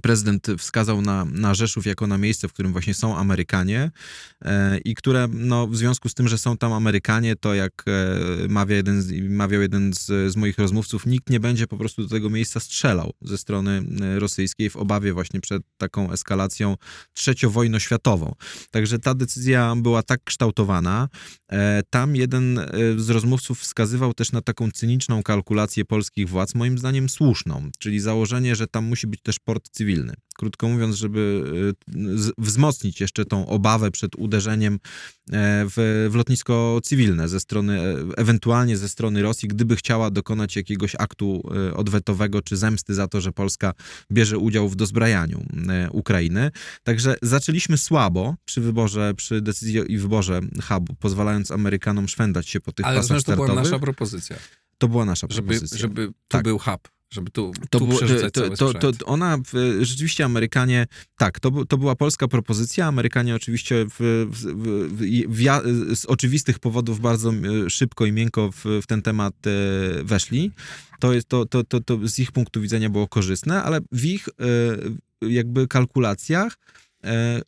[0.01, 3.91] prezydent wskazał na, na Rzeszów jako na miejsce, w którym właśnie są Amerykanie
[4.45, 8.47] e, i które no, w związku z tym, że są tam Amerykanie, to jak e,
[8.47, 12.09] mawia jeden z, mawiał jeden z, z moich rozmówców, nikt nie będzie po prostu do
[12.09, 16.77] tego miejsca strzelał ze strony e, rosyjskiej w obawie właśnie przed taką eskalacją
[17.13, 18.35] trzeciowojnoświatową.
[18.71, 21.09] Także ta decyzja była tak kształtowana.
[21.51, 22.67] E, tam jeden e,
[22.97, 28.55] z rozmówców wskazywał też na taką cyniczną kalkulację polskich władz, moim zdaniem słuszną, czyli założenie,
[28.55, 30.13] że tam musi być też port cywilny.
[30.37, 31.43] Krótko mówiąc, żeby
[31.87, 34.79] e, wzmocnić jeszcze tą obawę przed uderzeniem e,
[35.65, 40.95] w, w lotnisko cywilne ze strony, e, ewentualnie ze strony Rosji, gdyby chciała dokonać jakiegoś
[40.99, 43.73] aktu odwetowego czy zemsty za to, że Polska
[44.11, 45.45] bierze udział w dozbrajaniu
[45.91, 46.51] Ukrainy.
[46.83, 52.71] Także zaczęliśmy słabo przy wyborze, przy decyzji i wyborze hubu, pozwalając Amerykanom szwendać się po
[52.71, 54.35] tych Ale pasach to była nasza propozycja.
[54.77, 55.77] To była nasza żeby, propozycja.
[55.77, 56.43] Żeby tu tak.
[56.43, 59.37] był hub żeby tu, to tu było, to, to, to, to, ona,
[59.81, 64.45] rzeczywiście Amerykanie, tak, to, to była polska propozycja, Amerykanie oczywiście w, w,
[65.29, 67.33] w, z oczywistych powodów bardzo
[67.67, 70.51] szybko i miękko w, w ten temat e, weszli.
[70.99, 74.27] To, jest, to, to, to, to z ich punktu widzenia było korzystne, ale w ich
[74.27, 74.31] e,
[75.21, 76.90] jakby kalkulacjach E,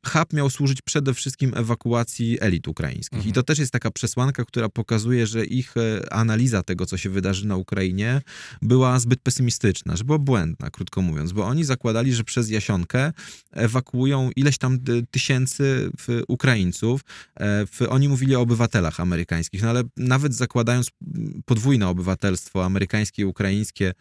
[0.05, 3.17] hub miał służyć przede wszystkim ewakuacji elit ukraińskich.
[3.17, 3.29] Mhm.
[3.29, 7.09] I to też jest taka przesłanka, która pokazuje, że ich e, analiza tego, co się
[7.09, 8.21] wydarzy na Ukrainie,
[8.61, 13.13] była zbyt pesymistyczna, że była błędna, krótko mówiąc, bo oni zakładali, że przez Jasionkę
[13.51, 14.79] ewakuują ileś tam
[15.11, 15.91] tysięcy
[16.27, 17.01] Ukraińców.
[17.39, 20.87] E, oni mówili o obywatelach amerykańskich, no ale nawet zakładając
[21.45, 23.93] podwójne obywatelstwo amerykańskie, ukraińskie,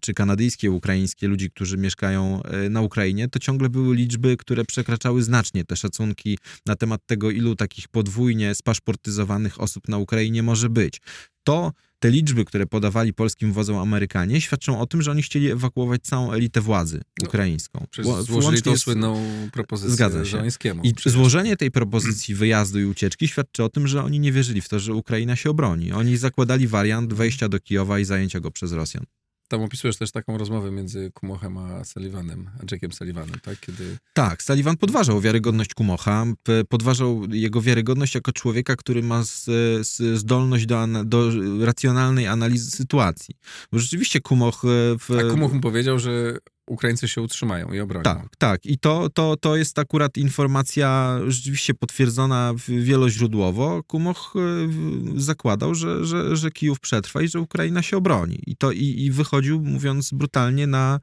[0.00, 5.22] czy kanadyjskie, ukraińskie, ludzi, którzy mieszkają na Ukrainie, to ciągle były liczby, które przekraczały przekraczały
[5.22, 11.00] znacznie te szacunki na temat tego, ilu takich podwójnie spaszportyzowanych osób na Ukrainie może być.
[11.44, 16.02] To te liczby, które podawali polskim władzom Amerykanie, świadczą o tym, że oni chcieli ewakuować
[16.02, 17.86] całą elitę władzy no, ukraińską.
[18.04, 20.42] No, złożyli tą słynną propozycję Zgadza się.
[20.82, 21.12] I przecież.
[21.12, 24.80] złożenie tej propozycji wyjazdu i ucieczki świadczy o tym, że oni nie wierzyli w to,
[24.80, 25.92] że Ukraina się obroni.
[25.92, 29.04] Oni zakładali wariant wejścia do Kijowa i zajęcia go przez Rosjan.
[29.48, 33.60] Tam opisujesz też taką rozmowę między Kumochem a Sullivanem, a Jackiem Sullivanem, tak?
[33.60, 33.98] Kiedy...
[34.12, 36.24] Tak, Sullivan podważał wiarygodność Kumocha,
[36.68, 39.44] podważał jego wiarygodność jako człowieka, który ma z,
[39.86, 41.30] z zdolność do, do
[41.64, 43.34] racjonalnej analizy sytuacji.
[43.72, 44.64] Bo rzeczywiście Kumoch...
[44.64, 45.10] E, w...
[45.10, 48.04] A Kumoch mu powiedział, że Ukraińcy się utrzymają i obronią.
[48.04, 48.66] Tak, tak.
[48.66, 53.82] I to, to, to jest akurat informacja rzeczywiście potwierdzona wieloźródłowo.
[53.86, 58.38] Kumoch e, zakładał, że, że, że Kijów przetrwa i że Ukraina się obroni.
[58.46, 61.00] I, to, i, i wychodził, mówiąc brutalnie, na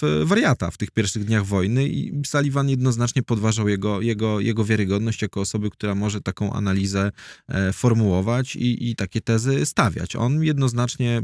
[0.00, 5.22] w wariata w tych pierwszych dniach wojny i Sullivan jednoznacznie podważał jego, jego, jego wiarygodność
[5.22, 7.10] jako osoby, która może taką analizę
[7.48, 10.16] e, formułować i, i takie tezy stawiać.
[10.16, 11.22] On jednoznacznie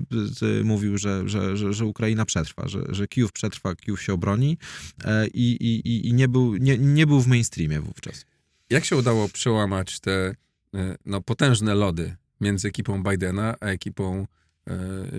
[0.65, 4.59] mówił, że, że, że, że Ukraina przetrwa, że, że Kijów przetrwa przetrwa, Kijów się obroni
[5.05, 8.25] e, i, i, i nie, był, nie, nie był w mainstreamie wówczas.
[8.71, 10.35] Jak się udało przełamać te
[10.75, 14.27] e, no, potężne lody między ekipą Bidena a ekipą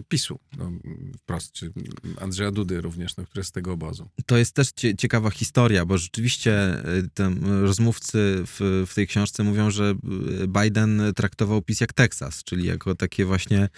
[0.07, 0.71] PiSu, no,
[1.19, 1.73] wprost, czy
[2.21, 4.09] Andrzeja Dudy również, no, który jest z tego obozu.
[4.25, 6.83] To jest też ciekawa historia, bo rzeczywiście e,
[7.13, 9.95] tam rozmówcy w, w tej książce mówią, że
[10.43, 13.69] e, Biden traktował PiS jak Teksas, czyli jako takie właśnie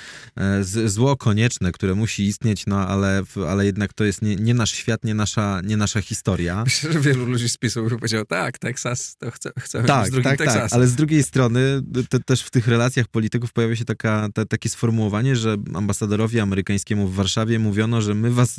[0.85, 5.03] zło konieczne, które musi istnieć, no ale, ale jednak to jest nie, nie nasz świat,
[5.03, 6.63] nie nasza, nie nasza historia.
[6.63, 10.11] Myślę, że wielu ludzi z PiSu by powiedział, tak, Teksas, to chcę, chcemy tak, z
[10.11, 10.61] drugim tak, Teksasem.
[10.61, 14.45] Tak, ale z drugiej strony to, też w tych relacjach polityków pojawia się taka, ta,
[14.45, 18.55] takie sformułowanie, że ambasadorowi amerykańskiemu w Warszawie mówiono, że my was,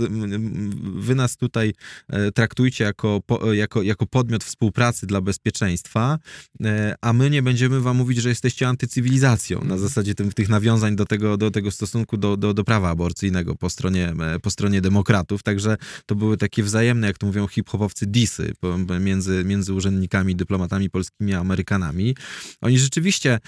[0.94, 1.72] wy nas tutaj
[2.08, 3.20] e, traktujcie jako,
[3.52, 6.18] jako, jako podmiot współpracy dla bezpieczeństwa,
[6.64, 9.58] e, a my nie będziemy wam mówić, że jesteście antycywilizacją.
[9.58, 9.80] Na mhm.
[9.80, 13.70] zasadzie tym, tych nawiązań do tego, do tego stosunku do, do, do prawa aborcyjnego po
[13.70, 15.42] stronie, e, po stronie demokratów.
[15.42, 18.52] Także to były takie wzajemne, jak to mówią hip-hopowcy, disy
[19.00, 22.16] między, między urzędnikami, dyplomatami polskimi a Amerykanami.
[22.60, 23.38] Oni rzeczywiście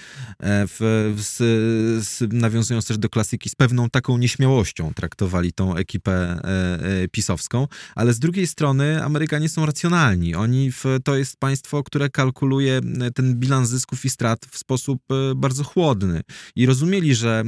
[0.43, 7.07] w, w, nawiązując też do klasyki z pewną taką nieśmiałością traktowali tą ekipę e, e,
[7.07, 10.35] pisowską, ale z drugiej strony Amerykanie są racjonalni.
[10.35, 12.81] Oni w, to jest państwo, które kalkuluje
[13.15, 16.21] ten bilans zysków i strat w sposób e, bardzo chłodny
[16.55, 17.43] i rozumieli, że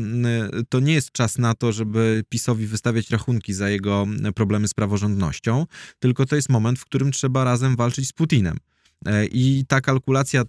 [0.69, 4.05] to nie jest czas na to, żeby PiSowi wystawiać rachunki za jego
[4.35, 5.65] problemy z praworządnością,
[5.99, 8.57] tylko to jest moment, w którym trzeba razem walczyć z Putinem.
[9.05, 10.43] E, I ta kalkulacja,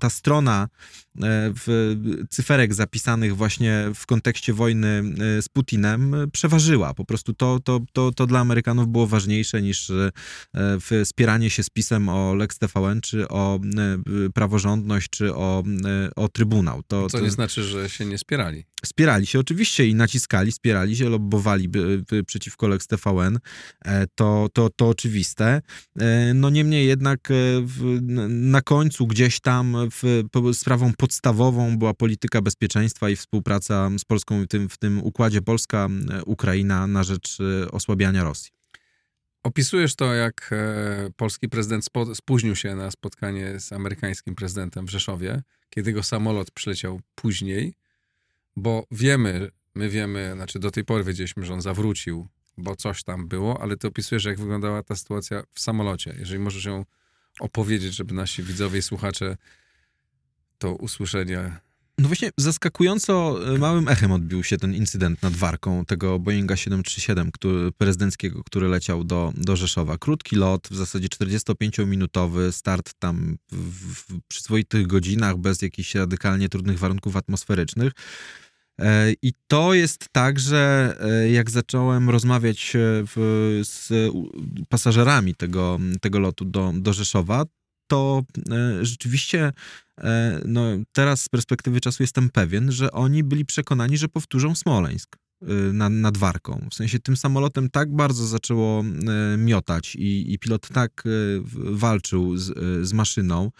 [0.00, 0.68] ta strona
[1.16, 1.96] e, w
[2.30, 5.02] cyferek zapisanych właśnie w kontekście wojny
[5.38, 6.94] e, z Putinem przeważyła.
[6.94, 9.92] Po prostu to, to, to, to dla Amerykanów było ważniejsze niż
[11.02, 13.60] wspieranie się z pisem o Lex TVN, czy o
[14.34, 15.64] praworządność, czy o,
[16.16, 16.82] o Trybunał.
[16.82, 18.64] To, Co nie znaczy, że się nie spierali.
[18.84, 21.68] Spierali się oczywiście i naciskali, spierali się, lobbowali
[22.26, 23.38] przeciwko Lex TVN.
[24.14, 25.62] To, to, to oczywiste.
[26.34, 33.10] No niemniej jednak e, w, na końcu gdzieś tam w, sprawą podstawową była polityka bezpieczeństwa
[33.10, 38.50] i współpraca z Polską w tym, w tym układzie Polska-Ukraina na rzecz e, osłabiania Rosji.
[39.42, 44.90] Opisujesz to, jak e, polski prezydent spo, spóźnił się na spotkanie z amerykańskim prezydentem w
[44.90, 47.74] Rzeszowie, kiedy jego samolot przyleciał później,
[48.56, 53.28] bo wiemy, my wiemy, znaczy do tej pory wiedzieliśmy, że on zawrócił bo coś tam
[53.28, 56.14] było, ale ty opisujesz, jak wyglądała ta sytuacja w samolocie.
[56.18, 56.84] Jeżeli możesz ją
[57.40, 59.36] opowiedzieć, żeby nasi widzowie i słuchacze
[60.58, 61.60] to usłyszenia.
[61.98, 67.32] No właśnie, zaskakująco e, małym echem odbił się ten incydent nad Warką tego Boeinga 737
[67.32, 69.98] który, prezydenckiego, który leciał do, do Rzeszowa.
[69.98, 73.56] Krótki lot, w zasadzie 45-minutowy, start tam w,
[74.02, 77.92] w przyzwoitych godzinach, bez jakichś radykalnie trudnych warunków atmosferycznych.
[78.80, 84.12] E, I to jest tak, że e, jak zacząłem rozmawiać e, w, z
[84.68, 87.44] pasażerami tego, tego lotu do, do Rzeszowa,
[87.90, 88.22] to
[88.80, 89.52] rzeczywiście
[90.44, 90.62] no,
[90.92, 95.16] teraz z perspektywy czasu jestem pewien, że oni byli przekonani, że powtórzą Smoleńsk.
[95.42, 96.68] Y, nad, Warką.
[96.70, 98.84] W sensie tym samolotem tak bardzo zaczęło
[99.38, 101.04] miotać i, i pilot tak
[101.54, 102.52] walczył z,
[102.88, 103.50] z maszyną,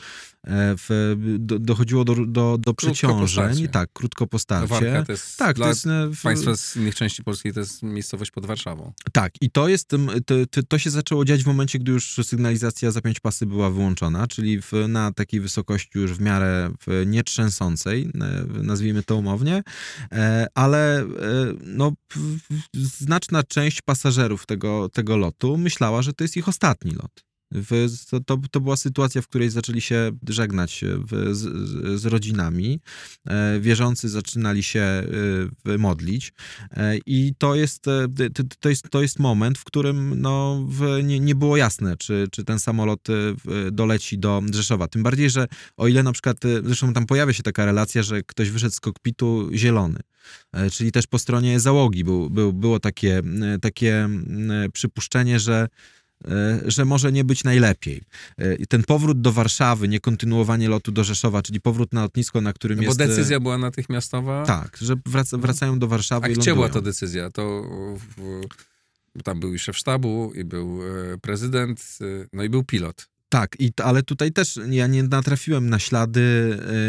[0.49, 3.69] w, do, dochodziło do, do, do przeciążeń.
[3.69, 5.05] Tak, krótko po starcie.
[5.07, 6.23] To jest tak, to jest, w...
[6.23, 8.93] Państwa z innych części Polski to jest miejscowość pod Warszawą.
[9.13, 9.89] Tak, i to jest,
[10.27, 14.61] to, to się zaczęło dziać w momencie, gdy już sygnalizacja zapiąć pasy była wyłączona, czyli
[14.63, 18.11] w, na takiej wysokości już w miarę w nietrzęsącej,
[18.63, 19.63] nazwijmy to umownie,
[20.13, 21.07] e, ale e,
[21.65, 21.93] no,
[22.75, 27.27] znaczna część pasażerów tego, tego lotu myślała, że to jest ich ostatni lot.
[27.53, 27.89] W,
[28.27, 32.81] to, to była sytuacja, w której zaczęli się żegnać w, z, z, rodzinami.
[33.27, 34.81] E, wierzący zaczynali się
[35.67, 36.33] e, modlić.
[36.71, 37.85] E, I to jest,
[38.61, 42.45] to, jest, to jest moment, w którym no, w, nie, nie było jasne, czy, czy
[42.45, 43.09] ten samolot
[43.73, 44.89] doleci do Rzeszowa.
[44.89, 48.51] Tym bardziej, że o ile na przykład, zresztą tam pojawia się taka relacja, że ktoś
[48.51, 50.01] wyszedł z kokpitu zielony.
[50.73, 53.23] Czyli też po stronie załogi był, był, było takie,
[53.61, 54.09] takie
[54.73, 55.69] przypuszczenie, że E,
[56.67, 58.03] że może nie być najlepiej.
[58.39, 62.77] E, ten powrót do Warszawy, niekontynuowanie lotu do Rzeszowa, czyli powrót na lotnisko, na którym
[62.77, 62.99] no jest...
[62.99, 64.45] Bo e, decyzja była natychmiastowa?
[64.45, 67.31] Tak, że wraca, wracają do Warszawy A i gdzie była to decyzja?
[67.31, 67.63] To
[68.17, 68.43] w,
[69.25, 70.81] tam był i szef sztabu, i był
[71.23, 71.99] prezydent,
[72.33, 73.09] no i był pilot.
[73.29, 76.21] Tak, i, ale tutaj też ja nie natrafiłem na ślady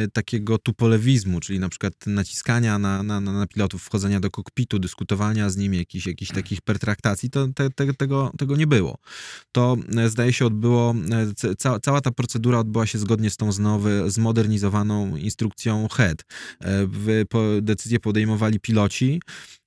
[0.06, 5.50] y, takiego tupolewizmu, czyli na przykład naciskania na, na, na pilotów, wchodzenia do kokpitu, dyskutowania
[5.50, 8.98] z nimi, jakichś, jakichś takich pertraktacji, to te, te, tego, tego nie było.
[9.52, 10.96] To y, zdaje się odbyło,
[11.44, 16.26] y, ca, cała ta procedura odbyła się zgodnie z tą znowu zmodernizowaną instrukcją HEAD.
[17.22, 19.20] Y, po, decyzje podejmowali piloci,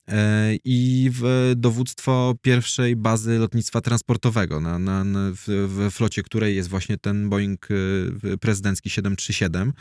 [0.65, 6.69] i w dowództwo pierwszej bazy lotnictwa transportowego, na, na, na w, w, flocie której jest
[6.69, 7.67] właśnie ten Boeing
[8.33, 9.73] e, prezydencki 737.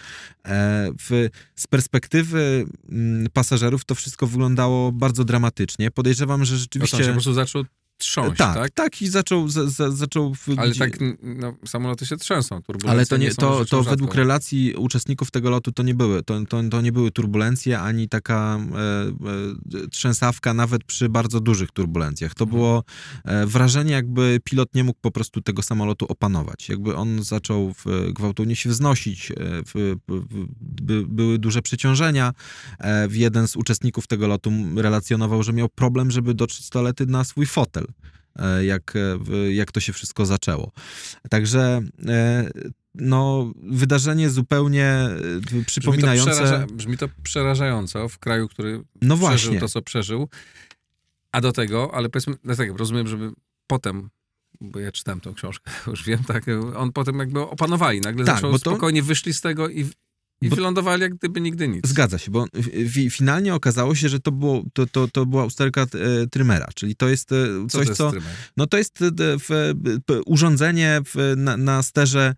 [0.46, 5.90] E, w, z perspektywy mm, pasażerów to wszystko wyglądało bardzo dramatycznie.
[5.90, 6.96] Podejrzewam, że rzeczywiście...
[6.96, 7.64] No się po prostu zaczął
[8.00, 8.54] trząść, tak?
[8.54, 9.48] Tak, tak i zaczął...
[9.96, 14.14] zaczął Ale tak, no, samoloty się trzęsą, turbulencje Ale to, nie, nie to, to według
[14.14, 18.58] relacji uczestników tego lotu to nie były, to, to, to nie były turbulencje, ani taka
[18.58, 22.34] e, e, trzęsawka nawet przy bardzo dużych turbulencjach.
[22.34, 22.58] To mhm.
[22.58, 22.84] było
[23.24, 26.68] e, wrażenie, jakby pilot nie mógł po prostu tego samolotu opanować.
[26.68, 29.34] Jakby on zaczął w, gwałtownie się wznosić, e,
[29.74, 29.96] w,
[30.60, 32.32] by, były duże przeciążenia.
[32.80, 37.24] E, jeden z uczestników tego lotu relacjonował, że miał problem, żeby dotrzeć z toalety na
[37.24, 37.86] swój fotel.
[38.36, 40.72] E, jak, e, jak to się wszystko zaczęło.
[41.30, 42.50] Także e,
[42.94, 45.08] no, wydarzenie zupełnie
[45.66, 46.30] przypominające...
[46.30, 46.66] Brzmi to, przeraża...
[46.66, 50.28] Brzmi to przerażająco w kraju, który no przeżył to, co przeżył.
[51.32, 53.32] A do tego, ale powiedzmy, dlatego rozumiem, żeby
[53.66, 54.10] potem
[54.60, 56.44] bo ja czytałem tą książkę, już wiem, tak,
[56.76, 58.58] on potem jakby opanowali, nagle tak, zaczął, to...
[58.58, 59.90] spokojnie wyszli z tego i
[60.40, 61.86] i bo, wylądowali jak gdyby nigdy nic.
[61.88, 62.46] Zgadza się, bo
[63.10, 67.08] finalnie okazało się, że to, było, to, to, to była usterka e, trymera, czyli to
[67.08, 67.36] jest e,
[67.68, 68.10] coś, co...
[68.10, 69.74] To jest co no to jest e, w,
[70.26, 72.34] urządzenie w, na, na sterze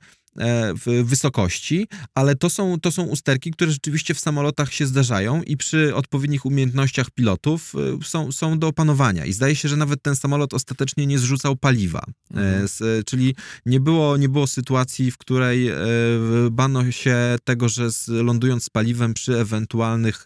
[0.86, 5.56] w wysokości, ale to są, to są usterki, które rzeczywiście w samolotach się zdarzają i
[5.56, 7.72] przy odpowiednich umiejętnościach pilotów
[8.04, 9.26] są, są do opanowania.
[9.26, 12.04] I zdaje się, że nawet ten samolot ostatecznie nie zrzucał paliwa.
[12.30, 12.68] Mhm.
[13.06, 13.34] Czyli
[13.66, 15.70] nie było, nie było sytuacji, w której
[16.50, 20.24] bano się tego, że lądując z paliwem przy ewentualnych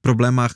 [0.00, 0.54] problemach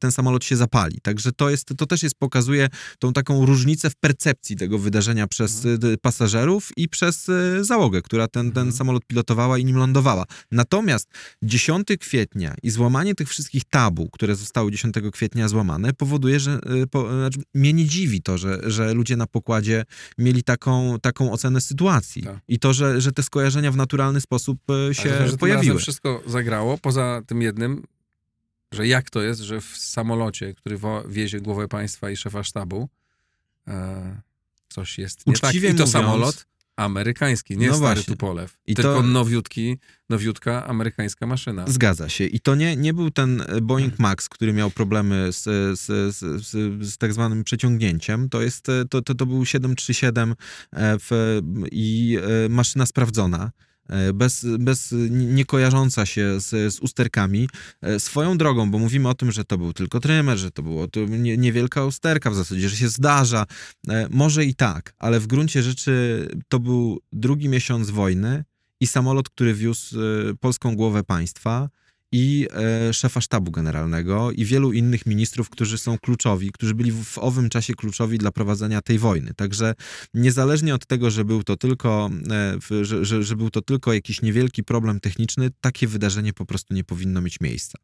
[0.00, 1.00] ten samolot się zapali.
[1.02, 5.64] Także to, jest, to też jest, pokazuje tą taką różnicę w percepcji tego wydarzenia przez
[5.66, 5.96] mhm.
[6.02, 8.72] pasażerów i przez załogę, która ten, ten mhm.
[8.72, 10.24] samolot pilotowała i nim lądowała.
[10.50, 11.08] Natomiast
[11.42, 17.08] 10 kwietnia i złamanie tych wszystkich tabu, które zostały 10 kwietnia złamane, powoduje, że po,
[17.08, 19.84] znaczy, mnie nie dziwi to, że, że ludzie na pokładzie
[20.18, 22.22] mieli taką, taką ocenę sytuacji.
[22.22, 22.38] Tak.
[22.48, 24.58] I to, że, że te skojarzenia w naturalny sposób
[24.92, 25.78] się Ale, że pojawiły.
[25.78, 27.82] wszystko zagrało, poza tym jednym,
[28.72, 30.78] że jak to jest, że w samolocie, który
[31.08, 32.88] wiezie głowę państwa i szefa sztabu,
[33.68, 34.20] e,
[34.68, 35.76] coś jest nie Uczciwie tak.
[35.76, 36.46] I to mówiąc, samolot
[36.76, 38.14] amerykański, nie no stary właśnie.
[38.14, 39.02] Tupolew, I tylko to...
[39.02, 41.64] nowiutki, nowiutka amerykańska maszyna.
[41.68, 42.24] Zgadza się.
[42.24, 45.42] I to nie, nie był ten Boeing Max, który miał problemy z,
[45.78, 46.50] z, z, z,
[46.86, 48.28] z tak zwanym przeciągnięciem.
[48.28, 50.34] To, jest, to, to, to był 737 e,
[50.98, 51.40] w,
[51.72, 53.50] i e, maszyna sprawdzona.
[53.92, 57.48] E, bez, bez nie kojarząca się z, z usterkami.
[57.82, 60.88] E, swoją drogą, bo mówimy o tym, że to był tylko trymer, że to było
[60.88, 63.46] to nie, niewielka usterka w zasadzie, że się zdarza.
[63.88, 68.44] E, może i tak, ale w gruncie rzeczy to był drugi miesiąc wojny
[68.80, 69.96] i samolot, który wiózł
[70.40, 71.68] polską głowę państwa
[72.12, 72.48] i
[72.88, 77.18] e, szefa sztabu generalnego i wielu innych ministrów, którzy są kluczowi, którzy byli w, w
[77.18, 79.34] owym czasie kluczowi dla prowadzenia tej wojny.
[79.34, 79.74] Także
[80.14, 84.22] niezależnie od tego, że był to tylko, e, że, że, że był to tylko jakiś
[84.22, 87.78] niewielki problem techniczny, takie wydarzenie po prostu nie powinno mieć miejsca.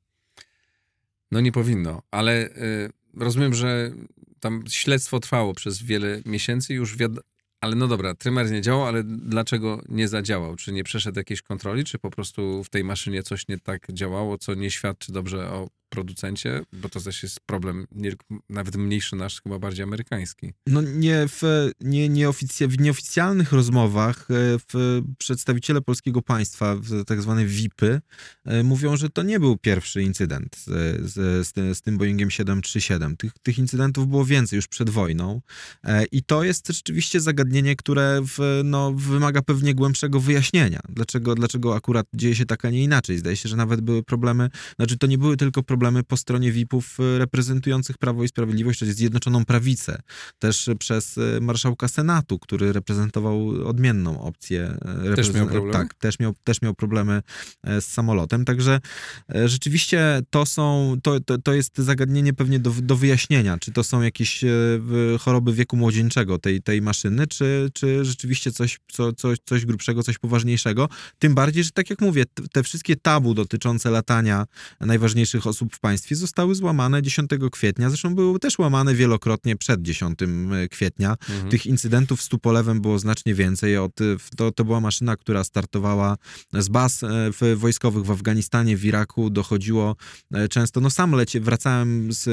[1.31, 3.93] No nie powinno, ale y, rozumiem, że
[4.41, 7.21] tam śledztwo trwało przez wiele miesięcy, już wiad-
[7.61, 10.57] ale no dobra, trymer nie działał, ale dlaczego nie zadziałał?
[10.57, 14.39] Czy nie przeszedł jakiejś kontroli, czy po prostu w tej maszynie coś nie tak działało,
[14.39, 18.13] co nie świadczy dobrze o producencie, bo to też jest problem nie,
[18.49, 20.53] nawet mniejszy nasz, chyba bardziej amerykański.
[20.67, 24.35] No nie w, nie, nieoficja, w nieoficjalnych rozmowach e,
[24.73, 26.77] w przedstawiciele polskiego państwa,
[27.07, 28.01] tak zwane VIP-y,
[28.45, 30.67] e, mówią, że to nie był pierwszy incydent z,
[31.13, 33.17] z, z, z tym Boeingiem 737.
[33.17, 35.41] Tych, tych incydentów było więcej już przed wojną
[35.85, 40.81] e, i to jest rzeczywiście zagadnienie, które w, no, wymaga pewnie głębszego wyjaśnienia.
[40.89, 43.19] Dlaczego, dlaczego akurat dzieje się tak, a nie inaczej?
[43.19, 46.53] Zdaje się, że nawet były problemy, znaczy to nie były tylko problemy problemy po stronie
[46.53, 50.03] VIP-ów e, reprezentujących Prawo i Sprawiedliwość, czyli Zjednoczoną Prawicę.
[50.39, 54.77] Też przez e, marszałka Senatu, który reprezentował odmienną opcję.
[55.17, 55.73] Też miał problemy?
[55.73, 57.23] Tak, też miał, też miał problemy
[57.65, 58.45] z samolotem.
[58.45, 58.81] Także
[59.45, 64.03] rzeczywiście to są, to, to, to jest zagadnienie pewnie do, do wyjaśnienia, czy to są
[64.03, 64.45] jakieś
[65.21, 70.19] choroby wieku młodzieńczego tej, tej maszyny, czy, czy rzeczywiście coś, co, coś, coś grubszego, coś
[70.19, 70.89] poważniejszego.
[71.19, 74.47] Tym bardziej, że tak jak mówię, te wszystkie tabu dotyczące latania
[74.81, 77.89] najważniejszych osób osób w państwie zostały złamane 10 kwietnia.
[77.91, 81.11] Zresztą były też łamane wielokrotnie przed 10 e, kwietnia.
[81.11, 81.51] Mhm.
[81.51, 83.77] Tych incydentów z Tupolewem było znacznie więcej.
[83.77, 83.93] Od,
[84.37, 86.17] to, to była maszyna, która startowała
[86.53, 89.31] z baz e, w, wojskowych w Afganistanie, w Iraku.
[89.31, 89.97] Dochodziło
[90.33, 92.29] e, często, no sam lecie, wracałem z,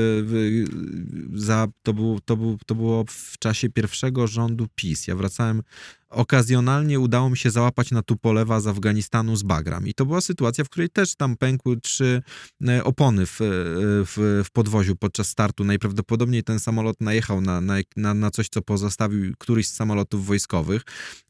[1.34, 5.08] za, to, był, to, był, to było w czasie pierwszego rządu PiS.
[5.08, 5.62] Ja wracałem
[6.10, 9.88] okazjonalnie udało mi się załapać na Tupolewa z Afganistanu z Bagram.
[9.88, 12.22] I to była sytuacja, w której też tam pękły trzy
[12.68, 13.46] e, opony w, e,
[14.06, 15.64] w, w podwoziu podczas startu.
[15.64, 17.62] Najprawdopodobniej ten samolot najechał na,
[17.96, 20.82] na, na, coś, co pozostawił któryś z samolotów wojskowych.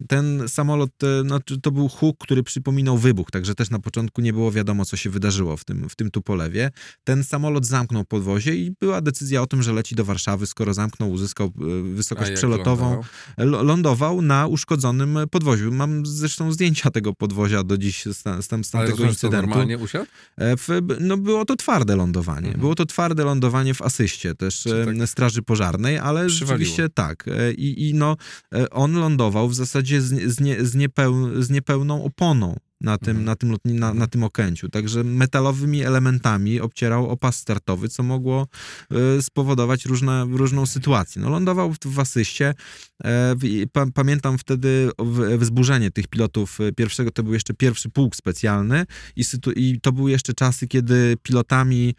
[0.08, 4.34] Ten samolot, e, no, to był huk, który przypominał wybuch, także też na początku nie
[4.34, 6.72] było wiadomo, co się wydarzyło w tym, w tym Tupolewie.
[7.04, 10.48] Ten samolot zamknął podwozie i była decyzja o tym, że leci do Warszawy.
[10.48, 11.52] Skoro zamknął, uzyskał
[11.84, 13.02] wysokość przelotową,
[13.38, 13.66] lądował?
[13.66, 15.72] lądował na uszkodzonym uszkodzonym podwoziu.
[15.72, 19.48] Mam zresztą zdjęcia tego podwozia do dziś z, z, z tamtego Ale incydentu.
[19.48, 20.06] normalnie usiadł?
[20.38, 20.68] E, w,
[21.00, 22.48] no było to twarde lądowanie.
[22.48, 22.60] Mhm.
[22.60, 26.58] Było to twarde lądowanie w asyście też tak Straży Pożarnej, ale Przywaliło.
[26.58, 27.28] rzeczywiście tak.
[27.28, 28.18] E, I, I no,
[28.56, 33.10] e, on lądował w zasadzie z, z, nie, z, niepeł, z niepełną oponą na tym,
[33.10, 33.26] mhm.
[33.26, 34.70] na, tym lotni, na, na tym okęciu.
[34.70, 38.48] Także metalowymi elementami obcierał opas startowy, co mogło
[39.18, 41.22] y, spowodować różne, różną sytuację.
[41.22, 42.54] No, lądował w, w asyście.
[43.04, 43.36] E,
[43.72, 44.90] pa, pamiętam wtedy
[45.38, 49.24] wzburzenie tych pilotów e, pierwszego, to był jeszcze pierwszy pułk specjalny i,
[49.56, 51.96] i to były jeszcze czasy, kiedy pilotami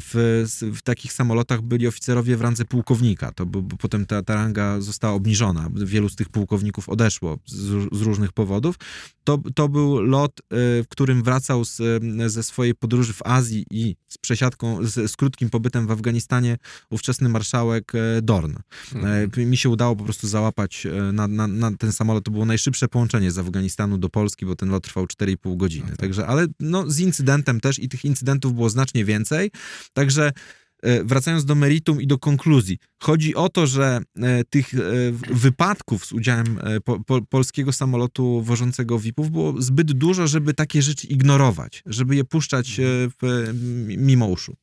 [0.00, 0.44] w,
[0.74, 3.32] w takich samolotach byli oficerowie w randze pułkownika.
[3.32, 5.68] To bo, bo potem ta, ta ranga została obniżona.
[5.74, 8.76] Wielu z tych pułkowników odeszło z, z różnych powodów.
[9.24, 11.80] To, to był lot, w którym wracał z,
[12.26, 16.58] ze swojej podróży w Azji i z przesiadką, z, z krótkim pobytem w Afganistanie
[16.90, 17.92] ówczesny marszałek
[18.22, 18.56] Dorn.
[18.94, 19.30] Mhm.
[19.36, 22.24] Mi się udało po prostu załapać na, na, na, ten samolot.
[22.24, 25.84] To było najszybsze połączenie z Afganistanu do Polski, bo ten lot trwał 4,5 godziny.
[25.84, 25.98] No tak.
[25.98, 29.41] Także, ale no, z incydentem też i tych incydentów było znacznie więcej.
[29.92, 30.32] Także
[30.82, 34.78] e, wracając do meritum i do konkluzji, chodzi o to, że e, tych e,
[35.30, 41.06] wypadków z udziałem po, po, polskiego samolotu wożącego VIP-ów było zbyt dużo, żeby takie rzeczy
[41.06, 42.80] ignorować, żeby je puszczać
[43.20, 43.52] w,
[43.96, 44.56] mimo uszu.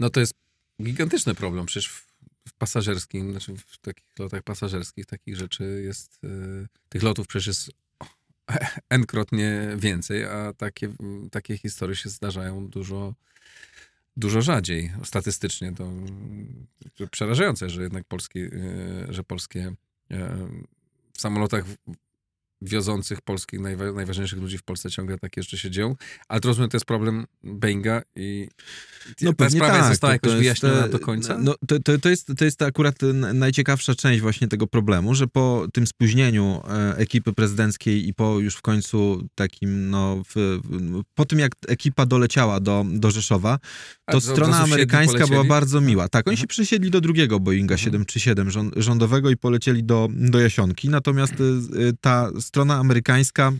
[0.00, 0.34] No to jest
[0.82, 1.66] gigantyczny problem.
[1.66, 2.06] Przecież w,
[2.48, 6.20] w pasażerskim, znaczy w takich lotach pasażerskich takich rzeczy jest,
[6.88, 7.70] tych lotów przecież jest
[8.90, 10.92] n-krotnie więcej, a takie,
[11.30, 13.14] takie historie się zdarzają dużo,
[14.16, 14.92] dużo rzadziej.
[15.04, 15.92] Statystycznie to,
[16.94, 18.50] to przerażające, że jednak polskie,
[19.08, 19.72] że polskie
[20.10, 20.48] e,
[21.12, 21.64] w samolotach
[22.62, 25.96] wiozących polskich, najwa najważniejszych ludzi w Polsce ciągle takie rzeczy się dzieją.
[26.28, 28.48] Ale to rozumiem, to jest problem Boeinga i
[29.22, 31.38] no, ta sprawa tak, została jakoś wyjaśniona do końca?
[31.38, 32.94] No, to, to, to, jest, to jest akurat
[33.34, 38.56] najciekawsza część właśnie tego problemu, że po tym spóźnieniu e, ekipy prezydenckiej i po już
[38.56, 40.60] w końcu takim, no, w,
[41.14, 43.58] po tym jak ekipa doleciała do, do Rzeszowa,
[44.10, 46.08] to strona amerykańska była bardzo miła.
[46.08, 46.40] Tak, oni mhm.
[46.42, 47.84] się przesiedli do drugiego Boeinga mhm.
[47.84, 51.36] 737 rządowego i polecieli do, do Jasionki, natomiast e,
[52.00, 53.52] ta strona amerykańska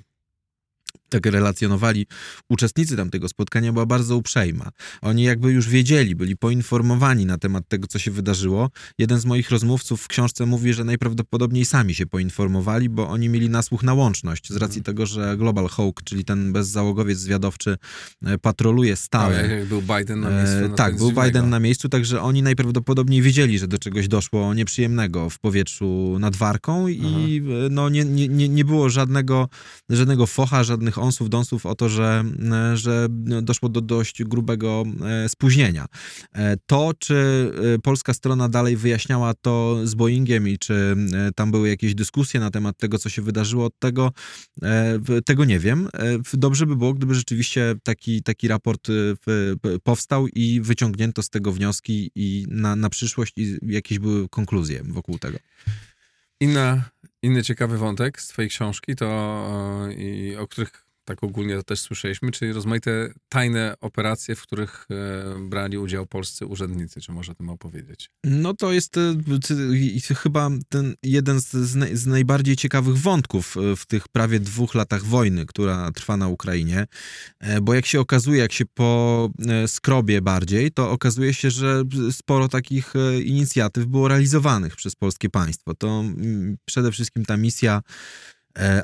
[1.09, 2.07] tak relacjonowali
[2.49, 4.71] uczestnicy tamtego spotkania, była bardzo uprzejma.
[5.03, 8.71] Oni jakby już wiedzieli, byli poinformowani na temat tego, co się wydarzyło.
[8.99, 13.51] Jeden z moich rozmówców w książce mówi, że najprawdopodobniej sami się poinformowali, bo oni mieli
[13.51, 14.85] nasłuch na łączność, z racji mhm.
[14.85, 17.77] tego, że Global Hawk, czyli ten bezzałogowiec zwiadowczy,
[18.25, 19.41] e, patroluje stale.
[19.43, 20.73] Tak, jak był Biden na miejscu.
[20.73, 25.31] E, tak, był Biden na miejscu, także oni najprawdopodobniej wiedzieli, że do czegoś doszło nieprzyjemnego
[25.31, 29.49] w powietrzu nad Warką i e, no, nie, nie, nie było żadnego,
[29.91, 33.07] żadnego focha, żadnych tych onsów, donsów o to, że, e, że
[33.43, 35.87] doszło do dość grubego e, spóźnienia.
[36.33, 37.17] E, to, czy
[37.83, 40.97] polska strona dalej wyjaśniała to z Boeingiem i czy
[41.35, 44.13] tam były jakieś dyskusje na temat tego, co się wydarzyło, od tego,
[45.25, 45.89] tego nie wiem.
[46.33, 48.89] Dobrze by było, gdyby rzeczywiście taki, taki raport
[49.83, 55.19] powstał i wyciągnięto z tego wnioski i na, na przyszłość i jakieś były konkluzje wokół
[55.19, 55.39] tego.
[56.41, 56.91] Inna,
[57.23, 62.31] inny ciekawy wątek z twojej książki, to i o których tak ogólnie to też słyszeliśmy,
[62.31, 67.01] czyli rozmaite tajne operacje, w których e, brali udział polscy urzędnicy.
[67.01, 68.11] Czy można o tym opowiedzieć?
[68.25, 71.51] No to jest e, chyba ten jeden z,
[71.93, 76.87] z, najbardziej ciekawych wątków e, w tych prawie dwóch latach wojny, która trwa na Ukrainie,
[77.63, 79.31] bo jak się okazuje, jak się po
[79.67, 82.93] skrobie bardziej, to okazuje się, że sporo takich
[83.25, 85.75] inicjatyw było realizowanych przez polskie państwo.
[85.75, 87.83] To mm, przede wszystkim ta misja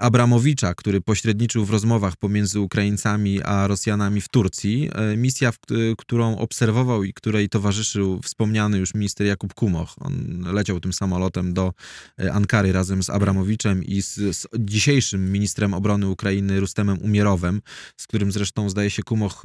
[0.01, 4.91] Abramowicza, który pośredniczył w rozmowach pomiędzy Ukraińcami a Rosjanami w Turcji.
[4.95, 5.53] E, misja,
[5.99, 9.95] którą obserwował i której towarzyszył wspomniany już minister Jakub Kumoch.
[10.01, 11.73] On leciał tym samolotem do
[12.21, 17.61] e, Ankary razem z Abramowiczem i z, z dzisiejszym ministrem obrony Ukrainy Rustemem Umierowem,
[17.97, 19.43] z którym zresztą zdaje się Kumoch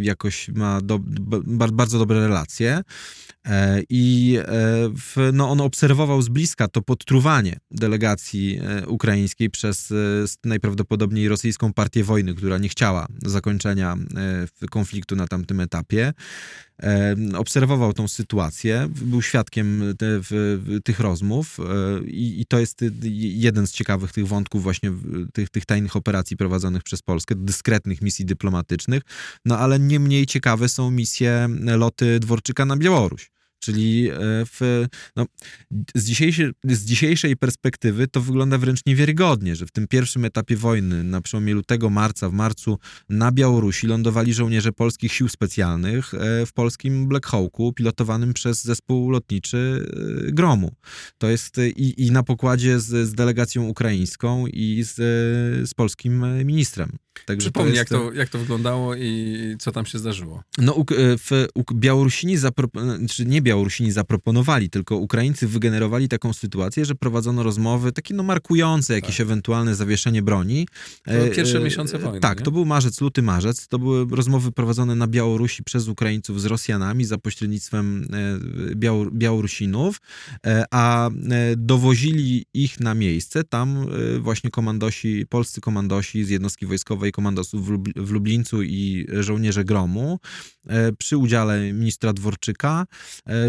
[0.00, 0.98] jakoś ma do,
[1.72, 2.82] bardzo dobre relacje.
[3.88, 4.38] I
[4.96, 9.94] w, no, on obserwował z bliska to podtruwanie delegacji ukraińskiej przez e,
[10.44, 13.96] najprawdopodobniej rosyjską partię wojny, która nie chciała zakończenia
[14.62, 16.12] e, konfliktu na tamtym etapie.
[16.82, 20.20] E, obserwował tą sytuację, był świadkiem te,
[20.84, 21.58] tych rozmów
[22.06, 24.92] i, i, to jest jeden z ciekawych tych wątków właśnie
[25.32, 29.02] tych, tych tajnych operacji prowadzonych przez Polskę, dyskretnych misji dyplomatycznych,
[29.44, 33.30] no ale nie mniej ciekawe są misje loty Dworczyka na Białoruś.
[33.60, 34.86] Czyli e, w,
[35.16, 35.26] no,
[35.94, 41.04] z, dzisiejszej, z dzisiejszej perspektywy to wygląda wręcz niewiarygodnie, że w tym pierwszym etapie wojny,
[41.04, 46.52] na przełomie lutego, marca, w marcu na Białorusi lądowali żołnierze polskich sił specjalnych e, w
[46.52, 49.86] polskim Black Hawku, pilotowanym przez zespół lotniczy
[50.28, 50.74] e, Gromu.
[51.18, 54.94] To jest i, i na pokładzie z, z delegacją ukraińską i z,
[55.68, 56.98] z polskim ministrem.
[57.26, 57.90] Także Przypomnij, jest...
[57.90, 60.42] jak, to, jak to wyglądało i co tam się zdarzyło.
[60.58, 62.68] No, w, w Białorusini, zapro...
[63.10, 68.22] czy nie Białorusini, Białorusini zaproponowali, tylko Ukraińcy wygenerowali taką sytuację, że prowadzono rozmowy takie no
[68.22, 69.26] markujące jakieś Tak.
[69.26, 70.68] ewentualne zawieszenie broni.
[71.04, 72.44] To E, pierwsze miesiące wojny, Tak, nie?
[72.44, 73.68] to był marzec, luty, marzec.
[73.68, 80.00] To były rozmowy prowadzone na Białorusi przez Ukraińców z Rosjanami za pośrednictwem e, Białor- Białorusinów,
[80.46, 81.10] e, a
[81.56, 83.44] dowozili ich na miejsce.
[83.44, 83.86] Tam
[84.20, 90.18] właśnie komandosi, polscy komandosi z jednostki wojskowej, komandosów w, Lub- w Lublińcu i żołnierze Gromu
[90.98, 92.86] przy udziale ministra Dworczyka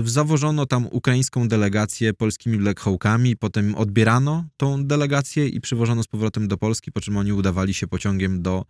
[0.05, 2.83] zawożono tam ukraińską delegację polskimi Black
[3.39, 7.87] potem odbierano tą delegację i przywożono z powrotem do Polski, po czym oni udawali się
[7.87, 8.65] pociągiem do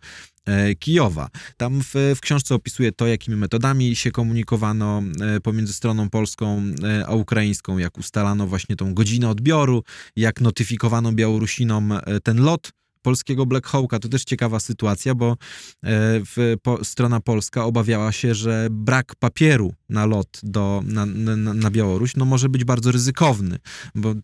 [0.46, 1.28] e, Kijowa.
[1.56, 7.06] Tam w, w książce opisuje to, jakimi metodami się komunikowano e, pomiędzy stroną polską e,
[7.06, 9.82] a ukraińską, jak ustalano właśnie tą godzinę odbioru,
[10.16, 13.98] jak notyfikowano Białorusinom ten lot polskiego Black Hawka.
[13.98, 15.36] To też ciekawa sytuacja, bo e,
[16.24, 21.70] w, po, strona polska obawiała się, że brak papieru na lot do, na, na, na
[21.70, 23.58] Białoruś no może być bardzo ryzykowny,
[23.94, 24.14] bo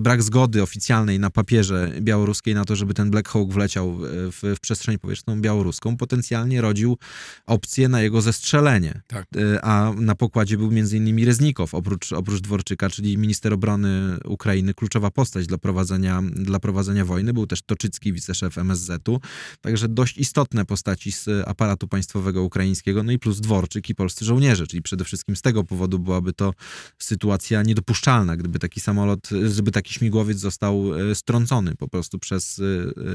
[0.00, 4.60] brak zgody oficjalnej na papierze białoruskiej na to, żeby ten Black Hawk wleciał w, w
[4.60, 6.98] przestrzeń powietrzną białoruską, potencjalnie rodził
[7.46, 9.00] opcję na jego zestrzelenie.
[9.06, 9.26] Tak.
[9.36, 11.26] E, A na pokładzie był m.in.
[11.26, 17.32] Reznikow, oprócz, oprócz Dworczyka, czyli minister obrony Ukrainy, kluczowa postać dla prowadzenia, dla prowadzenia wojny.
[17.32, 19.20] Był też Toczycki, wiceszef MSZ-u.
[19.60, 24.66] Także dość istotne postaci z aparatu państwowego ukraińskiego, no i plus Dworczyk i polscy żołnierze,
[24.66, 26.54] czyli przede wszystkim z tego powodu byłaby to
[26.98, 32.60] sytuacja niedopuszczalna, gdyby taki samolot, żeby taki śmigłowiec został e, strącony po prostu przez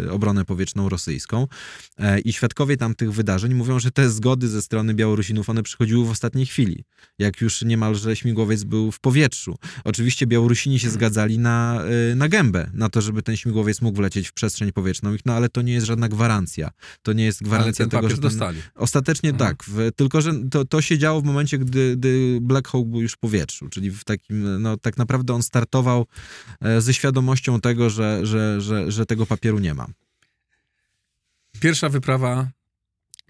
[0.05, 1.47] e, obronę powietrzną rosyjską.
[1.97, 6.09] E, I świadkowie tamtych wydarzeń mówią, że te zgody ze strony Białorusinów, one przychodziły w
[6.09, 6.83] ostatniej chwili,
[7.19, 9.55] jak już niemalże śmigłowiec był w powietrzu.
[9.83, 14.27] Oczywiście Białorusini się zgadzali na, e, na gębę, na to, żeby ten śmigłowiec mógł wlecieć
[14.27, 16.69] w przestrzeń powietrzną, Ich, no ale to nie jest żadna gwarancja.
[17.01, 18.61] To nie jest Ale gwarancja ten tego, że ten, dostali.
[18.75, 19.49] Ostatecznie Mhm.
[19.49, 23.01] tak, w, tylko że to, to się działo w momencie, gdy, gdy Black Hawk był
[23.01, 26.05] już w powietrzu, czyli w takim, no tak naprawdę on startował
[26.61, 29.87] e, ze świadomością tego, że, że, że, że tego papieru nie ma.
[31.59, 32.49] Pierwsza wyprawa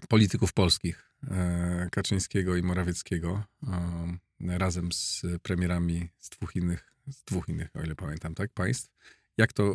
[0.08, 7.48] polityków polskich, e, Kaczyńskiego i Morawieckiego, e, razem z premierami z dwóch innych, z dwóch
[7.48, 8.90] innych, o ile pamiętam, tak, państw.
[9.38, 9.74] Jak to,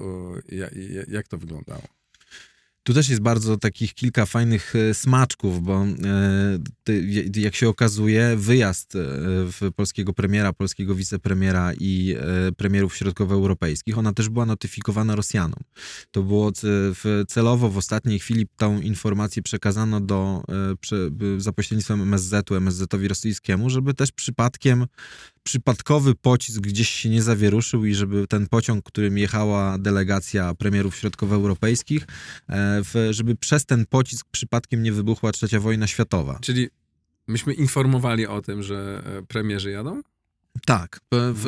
[0.50, 1.84] ja- ja- jak to wyglądało?
[2.86, 8.96] Tu też jest bardzo takich kilka fajnych e, smaczków, bo e, jak się okazuje, wyjazd
[8.96, 12.16] e, polskiego premiera, polskiego wicepremiera i
[12.58, 15.60] premierów środkowoeuropejskich, ona też była notyfikowana Rosjanom.
[16.12, 16.52] To było
[17.28, 20.44] celowo w ostatniej chwili tą informację przekazano do,
[21.38, 24.86] za pośrednictwem MSZ-u, MSZ-owi rosyjskiemu, żeby też przypadkiem
[25.44, 32.08] przypadkowy pocisk gdzieś się nie zawieruszył i żeby ten pociąg, którym jechała delegacja premierów środkowoeuropejskich,
[32.50, 36.40] e, żeby przez ten pocisk przypadkiem nie wybuchła trzecia wojna światowa.
[36.42, 36.70] Czyli
[37.28, 40.02] myśmy informowali o tym, że e, premierzy jadą?
[40.66, 41.00] Tak.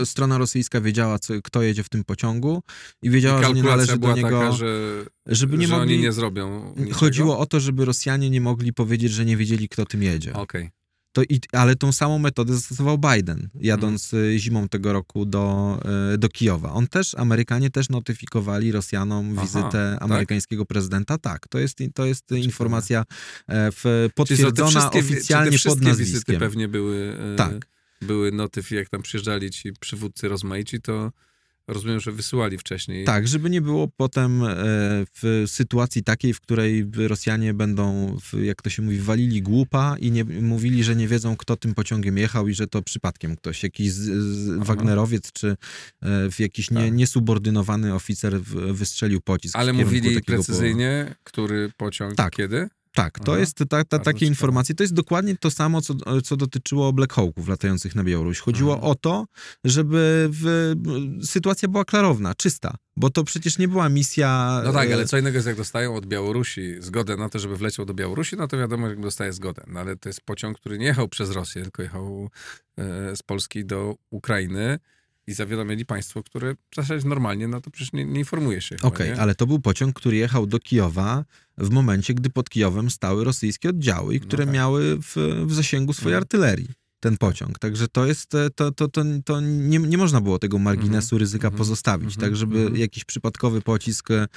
[0.05, 2.63] Strona rosyjska wiedziała, co, kto jedzie w tym pociągu
[3.01, 4.29] i wiedziała, I że nie należy do niego...
[4.29, 5.93] taka, że, żeby nie że mogli...
[5.93, 6.95] oni nie zrobią niczego?
[6.95, 10.33] Chodziło o to, żeby Rosjanie nie mogli powiedzieć, że nie wiedzieli, kto tym jedzie.
[10.33, 10.69] Okej.
[11.15, 15.77] To i, ale tą samą metodę zastosował Biden, jadąc y, zimą tego roku do,
[16.13, 16.71] y, do Kijowa.
[16.73, 20.03] On też, Amerykanie też notyfikowali Rosjanom Aha, wizytę tak?
[20.03, 21.17] amerykańskiego prezydenta.
[21.17, 23.03] Tak, to jest, to jest informacja
[23.47, 26.39] e, w, potwierdzona oficjalnie pod wszystkie wizyty nazwiskiem.
[26.39, 27.67] pewnie były, e, Tak.
[28.01, 31.11] były notyfy, jak tam przyjeżdżali ci przywódcy rozmaici, to
[31.67, 33.05] rozumiem, że wysyłali wcześniej.
[33.05, 34.55] Tak, żeby nie było potem e,
[35.21, 40.23] w sytuacji takiej, w której Rosjanie będą, jak to się mówi, walili głupa i nie,
[40.23, 44.01] mówili, że nie wiedzą, kto tym pociągiem jechał i że to przypadkiem ktoś, jakiś z,
[44.23, 44.65] z.
[44.67, 45.55] Wagnerowiec czy e,
[46.31, 46.93] w jakiś nie, Tak.
[46.93, 48.41] niesubordynowany oficer
[48.71, 49.55] wystrzelił pocisk.
[49.55, 52.33] Ale mówili precyzyjnie, który pociąg Tak.
[52.35, 52.69] kiedy?
[52.95, 53.39] Tak, to Aha.
[53.39, 54.25] jest ta, ta, takie ciekawe.
[54.25, 54.75] informacje.
[54.75, 55.93] To jest dokładnie to samo, co,
[56.23, 58.39] co dotyczyło Black Hawków latających na Białoruś.
[58.39, 58.91] Chodziło Mhm.
[58.91, 59.25] o to,
[59.63, 60.73] żeby w,
[61.23, 64.61] sytuacja była klarowna, czysta, bo to przecież nie była misja...
[64.65, 67.57] No tak, e, ale co innego jest jak dostają od Białorusi zgodę na to, żeby
[67.57, 69.63] wleciał do Białorusi, no to wiadomo, jak dostaje zgodę.
[69.67, 72.29] No ale to jest pociąg, który nie jechał przez Rosję, tylko jechał
[72.77, 74.79] e, z Polski do Ukrainy
[75.27, 79.21] i zawiadomili państwo, które zasadzie normalnie, no to przecież nie, nie informuje się Okej, nie?
[79.21, 81.25] ale to był pociąg, który jechał do Kijowa
[81.57, 84.53] w momencie, gdy pod Kijowem stały rosyjskie oddziały, No które tak.
[84.53, 86.23] miały w, w zasięgu swojej Mhm.
[86.23, 86.69] artylerii
[86.99, 87.59] ten pociąg.
[87.59, 91.47] Także to jest, e, to, to, to, to nie, nie można było tego marginesu ryzyka
[91.47, 91.57] Mhm.
[91.57, 92.21] pozostawić, Mhm.
[92.31, 92.77] tak żeby Mhm.
[92.77, 94.27] jakiś przypadkowy pocisk e,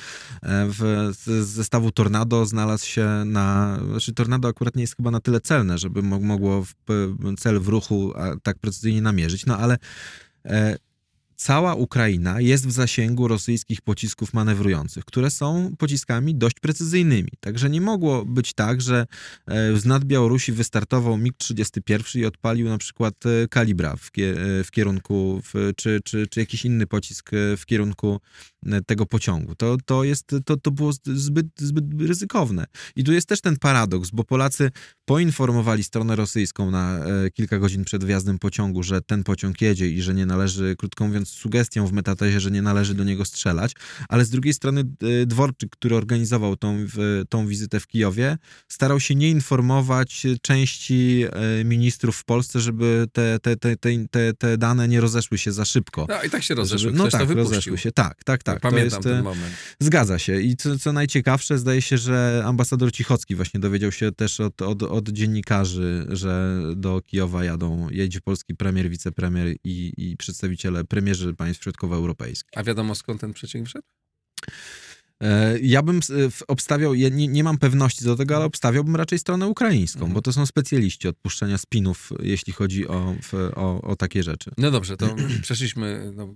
[0.42, 5.40] w, z zestawu Tornado znalazł się na, znaczy Tornado akurat nie jest chyba na tyle
[5.40, 6.74] celne, żeby mo- mogło w,
[7.38, 8.12] cel w ruchu
[8.42, 9.76] tak precyzyjnie namierzyć, no ale
[10.44, 10.78] e,
[11.38, 17.28] cała Ukraina jest w zasięgu rosyjskich pocisków manewrujących, które są pociskami dość precyzyjnymi.
[17.40, 19.06] Także nie mogło być tak, że
[19.74, 23.14] z nad Białorusi wystartował MiG-31 i odpalił na przykład
[23.50, 24.10] kalibra w,
[24.64, 28.20] w kierunku, w, czy, czy, czy jakiś inny pocisk w kierunku
[28.86, 29.54] tego pociągu.
[29.54, 32.66] To, to, jest, to, to było zbyt, zbyt ryzykowne.
[32.96, 34.70] I tu jest też ten paradoks, bo Polacy
[35.04, 40.02] poinformowali stronę rosyjską na e, kilka godzin przed wjazdem pociągu, że ten pociąg jedzie i
[40.02, 43.72] że nie należy, krótko mówiąc, sugestią w metatezie, że nie należy do niego strzelać,
[44.08, 46.86] ale z drugiej strony e, Dworczyk, który organizował tą,
[47.28, 53.38] tą wizytę w Kijowie, starał się nie informować części e, ministrów w Polsce, żeby te,
[53.38, 53.76] te, te,
[54.10, 56.06] te, te dane nie rozeszły się za szybko.
[56.08, 56.78] No i tak się rozeszły.
[56.78, 57.92] Żeby, no tak, rozeszły się.
[57.92, 58.60] Tak, tak, tak.
[58.60, 59.54] Pamiętam jest, ten moment.
[59.80, 60.40] Zgadza się.
[60.40, 64.82] I co, co najciekawsze, zdaje się, że ambasador Cichocki właśnie dowiedział się też od, od,
[64.82, 70.84] od dziennikarzy, że do Kijowa jadą, jedzie polski premier, wicepremier i, i przedstawiciele
[71.18, 72.50] premierzy państw środkowoeuropejskich.
[72.56, 73.86] A wiadomo skąd ten przeciek wszedł?
[75.22, 76.00] E, ja bym
[76.48, 80.14] obstawiał, ja nie, nie, mam pewności do tego, ale obstawiałbym raczej stronę ukraińską, mhm.
[80.14, 83.14] bo to są specjaliści od puszczenia spinów, jeśli chodzi o,
[83.54, 84.50] o, o takie rzeczy.
[84.58, 86.34] No dobrze, to przeszliśmy, no,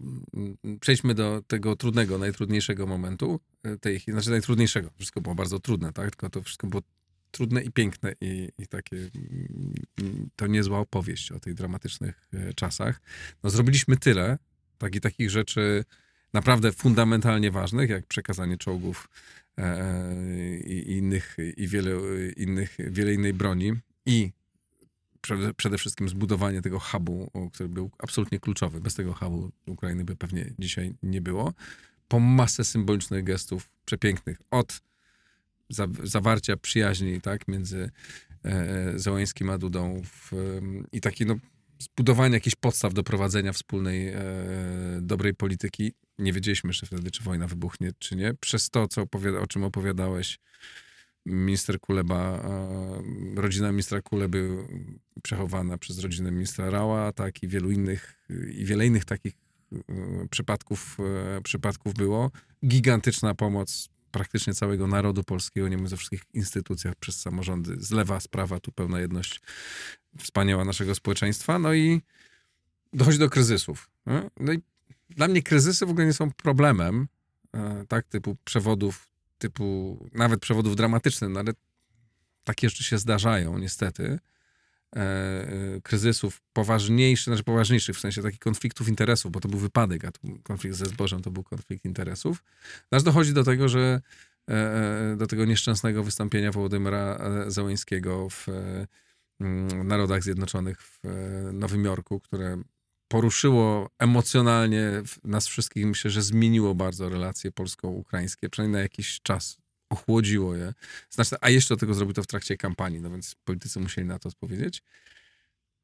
[0.81, 6.11] przejdźmy do tego trudnego, najtrudniejszego momentu, e, tej, znaczy najtrudniejszego, wszystko było bardzo trudne, tak,
[6.11, 6.83] tylko to wszystko było
[7.31, 13.01] trudne i piękne i, i takie, mm, to niezła opowieść o tych dramatycznych e, czasach.
[13.43, 14.39] No zrobiliśmy tyle,
[14.83, 15.85] tak i takich rzeczy
[16.33, 19.09] naprawdę fundamentalnie ważnych, jak przekazanie czołgów
[19.59, 21.93] e, e, i innych, i wiele
[22.37, 23.73] innych, wiele innej broni
[24.07, 24.33] i
[25.57, 28.81] przede, wszystkim zbudowanie tego hubu, który był absolutnie kluczowy.
[28.81, 31.53] Bez tego hubu Ukrainy by pewnie dzisiaj nie było.
[32.09, 34.39] Po masę symbolicznych gestów przepięknych.
[34.51, 34.81] Od
[35.69, 37.91] za, zawarcia przyjaźni tak, między
[38.45, 40.33] e, Załańskim a Dudą w,
[40.93, 41.37] i taki no,
[41.83, 44.23] zbudowanie jakichś podstaw do prowadzenia wspólnej e,
[45.01, 45.93] dobrej polityki.
[46.19, 48.35] Nie wiedzieliśmy jeszcze wtedy, czy wojna wybuchnie, czy nie.
[48.35, 50.39] Przez to, co opowiada, o czym opowiadałeś,
[51.27, 52.43] minister Kuleba,
[53.37, 54.67] e, rodzina ministra Kuleby
[55.23, 59.33] przechowana przez rodzinę ministra Rała, tak, i wielu innych, i wiele innych takich
[59.73, 59.79] e,
[60.31, 60.97] przypadków,
[61.37, 62.31] e, przypadków było.
[62.67, 67.77] Gigantyczna pomoc praktycznie całego narodu polskiego, nie mówiąc ze wszystkich instytucjach, przez samorządy.
[67.79, 69.41] Z lewa, z prawa, tu pełna jedność
[70.19, 71.59] wspaniała naszego społeczeństwa.
[71.59, 72.03] No i
[72.93, 73.91] dochodzi do kryzysów.
[74.41, 74.63] No i
[75.11, 77.09] dla mnie kryzysy w ogóle nie są problemem,
[77.55, 79.09] e, tak, typu przewodów,
[79.39, 81.53] typu nawet przewodów dramatycznych, no ale
[82.45, 84.19] takie rzeczy się zdarzają niestety.
[84.97, 90.05] E, e, kryzysów poważniejszych, znaczy poważniejszych, w sensie takich konfliktów interesów, bo to był wypadek,
[90.05, 90.11] a
[90.43, 92.43] konflikt ze zbożem to był konflikt interesów.
[92.91, 94.01] Aż dochodzi do tego, że
[95.17, 98.47] do tego nieszczęsnego wystąpienia Wołodymyra Załańskiego w
[99.43, 100.99] mm, Narodach Zjednoczonych w
[101.53, 102.63] Nowym Jorku, które
[103.09, 105.87] poruszyło emocjonalnie nas wszystkich.
[105.87, 109.59] Myślę, że zmieniło bardzo relacje polsko-ukraińskie, przynajmniej na jakiś czas
[109.91, 110.75] ochłodziło je.
[111.11, 114.19] Znaczy, a jeszcze do tego zrobił to w trakcie kampanii, no więc politycy musieli na
[114.19, 114.83] to odpowiedzieć.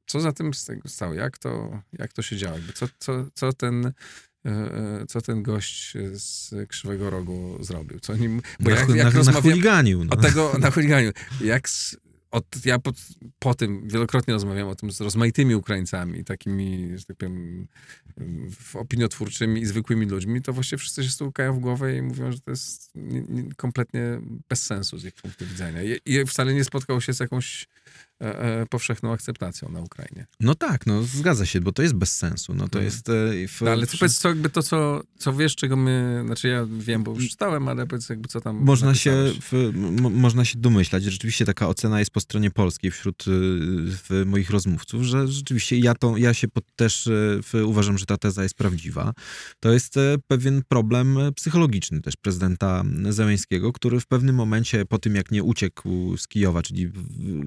[0.06, 0.50] Co za tym
[0.86, 1.14] stało?
[1.14, 2.56] Jak to, jak to się działo?
[2.74, 3.92] Co, co, co ten e,
[4.50, 8.00] e, co ten gość z Krzywego Rogu zrobił.
[8.00, 10.04] Co nim, bo jak, jak na, na chuliganiu.
[10.04, 10.12] No.
[10.12, 11.12] O tego, na chuliganiu.
[11.40, 11.68] Jak,
[12.30, 12.92] od, ja po,
[13.38, 17.66] po, tym wielokrotnie rozmawiam o tym z rozmaitymi Ukraińcami, takimi, że tak powiem,
[18.74, 22.50] opiniotwórczymi i zwykłymi ludźmi, to właściwie wszyscy się stukają w głowę i mówią, że to
[22.50, 25.82] jest nie, nie, kompletnie bez sensu z ich punktu widzenia.
[25.82, 27.68] I, I wcale nie spotkał się z jakąś
[28.70, 30.26] powszechną akceptacją na Ukrainie.
[30.40, 32.54] No tak, no zgadza się, bo to jest bez sensu.
[32.54, 32.84] No to mhm.
[32.84, 33.08] jest...
[33.08, 36.22] E, w, no, ale to powiedz, co, jakby to, co, co wiesz, czego my...
[36.26, 39.72] Znaczy ja wiem, bo już czytałem, ale powiedz jakby co tam Można się, w,
[40.10, 45.28] można się domyślać, rzeczywiście taka ocena jest po stronie polskiej wśród w moich rozmówców, że
[45.28, 47.08] rzeczywiście ja, to, ja się też
[47.42, 49.12] w, uważam, że ta teza jest prawdziwa.
[49.60, 49.94] To jest
[50.26, 56.16] pewien problem psychologiczny też prezydenta Zełęńskiego, który w pewnym momencie po tym, jak nie uciekł
[56.16, 56.90] z Kijowa, czyli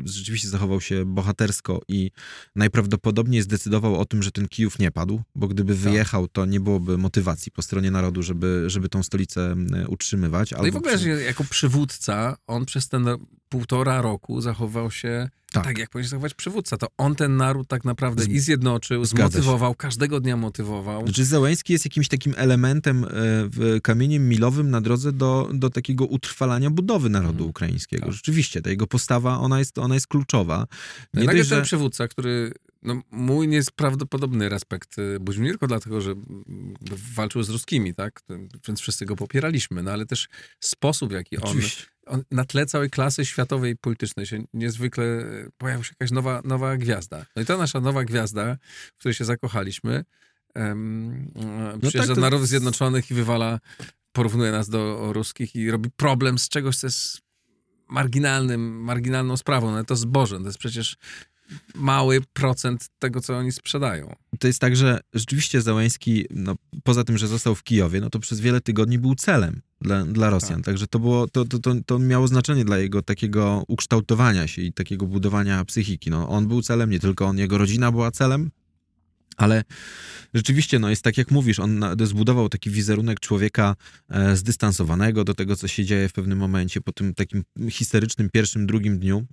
[0.06, 2.12] rzeczywiście zachował się bohatersko i
[2.56, 5.82] najprawdopodobniej zdecydował o tym, że ten Kijów nie padł, bo gdyby tak.
[5.82, 9.56] wyjechał, to nie byłoby motywacji po stronie narodu, żeby, żeby tą stolicę
[9.88, 10.52] utrzymywać.
[10.52, 11.10] No i w ogóle, przy...
[11.10, 13.06] jako przywódca, on przez ten
[13.52, 15.64] półtora roku zachował się tak.
[15.64, 16.78] tak, jak powinien zachować przywódca.
[16.78, 21.04] To on ten naród tak naprawdę i zjednoczył, zmotywował, każdego dnia motywował.
[21.04, 26.70] Znaczy Zełęński jest jakimś takim elementem, e, kamieniem milowym na drodze do, do takiego utrwalania
[26.70, 27.50] budowy narodu hmm.
[27.50, 28.06] ukraińskiego.
[28.06, 28.14] Tak.
[28.14, 30.68] Rzeczywiście, ta jego postawa, ona jest, ona jest kluczowa.
[31.14, 31.56] Nie no, dość, że...
[31.56, 32.54] ten przywódca, który
[32.84, 36.14] no, mój nieprawdopodobny respekt y, budził nie tylko dlatego, że
[37.16, 38.22] walczył z ruskimi, tak?
[38.68, 40.28] Więc wszyscy go popieraliśmy, no ale też
[40.60, 41.58] sposób, w jaki on,
[42.06, 45.06] on, na tle całej klasy światowej politycznej się niezwykle
[45.58, 47.26] pojawiła się jakaś nowa, nowa gwiazda.
[47.36, 48.58] No i ta nasza nowa gwiazda,
[48.96, 50.04] w której się zakochaliśmy,
[50.56, 51.32] em,
[51.84, 53.60] e, tak, to- do Narodów Zjednoczonych i wywala,
[54.12, 57.22] porównuje nas do ruskich i robi problem z czegoś, co jest
[57.88, 59.72] marginalnym, marginalną sprawą.
[59.72, 60.98] No to zboże, to jest przecież
[61.76, 64.16] mały procent tego, co oni sprzedają.
[64.40, 68.20] To jest tak, że rzeczywiście Załęski, no, poza tym, że został w Kijowie, no to
[68.20, 70.56] przez wiele tygodni był celem dla, dla Rosjan.
[70.56, 70.66] Tak.
[70.66, 74.74] Także to, było, to, to, to, to miało znaczenie dla jego takiego ukształtowania się i
[74.74, 76.10] takiego budowania psychiki.
[76.10, 78.52] No, on był celem, nie tylko on, jego rodzina była celem,
[79.38, 79.64] ale
[80.34, 83.76] rzeczywiście, no jest tak jak mówisz, on zbudował taki wizerunek człowieka
[84.10, 88.68] e, zdystansowanego do tego, co się dzieje w pewnym momencie, po tym takim histerycznym pierwszym,
[88.68, 89.26] drugim dniu.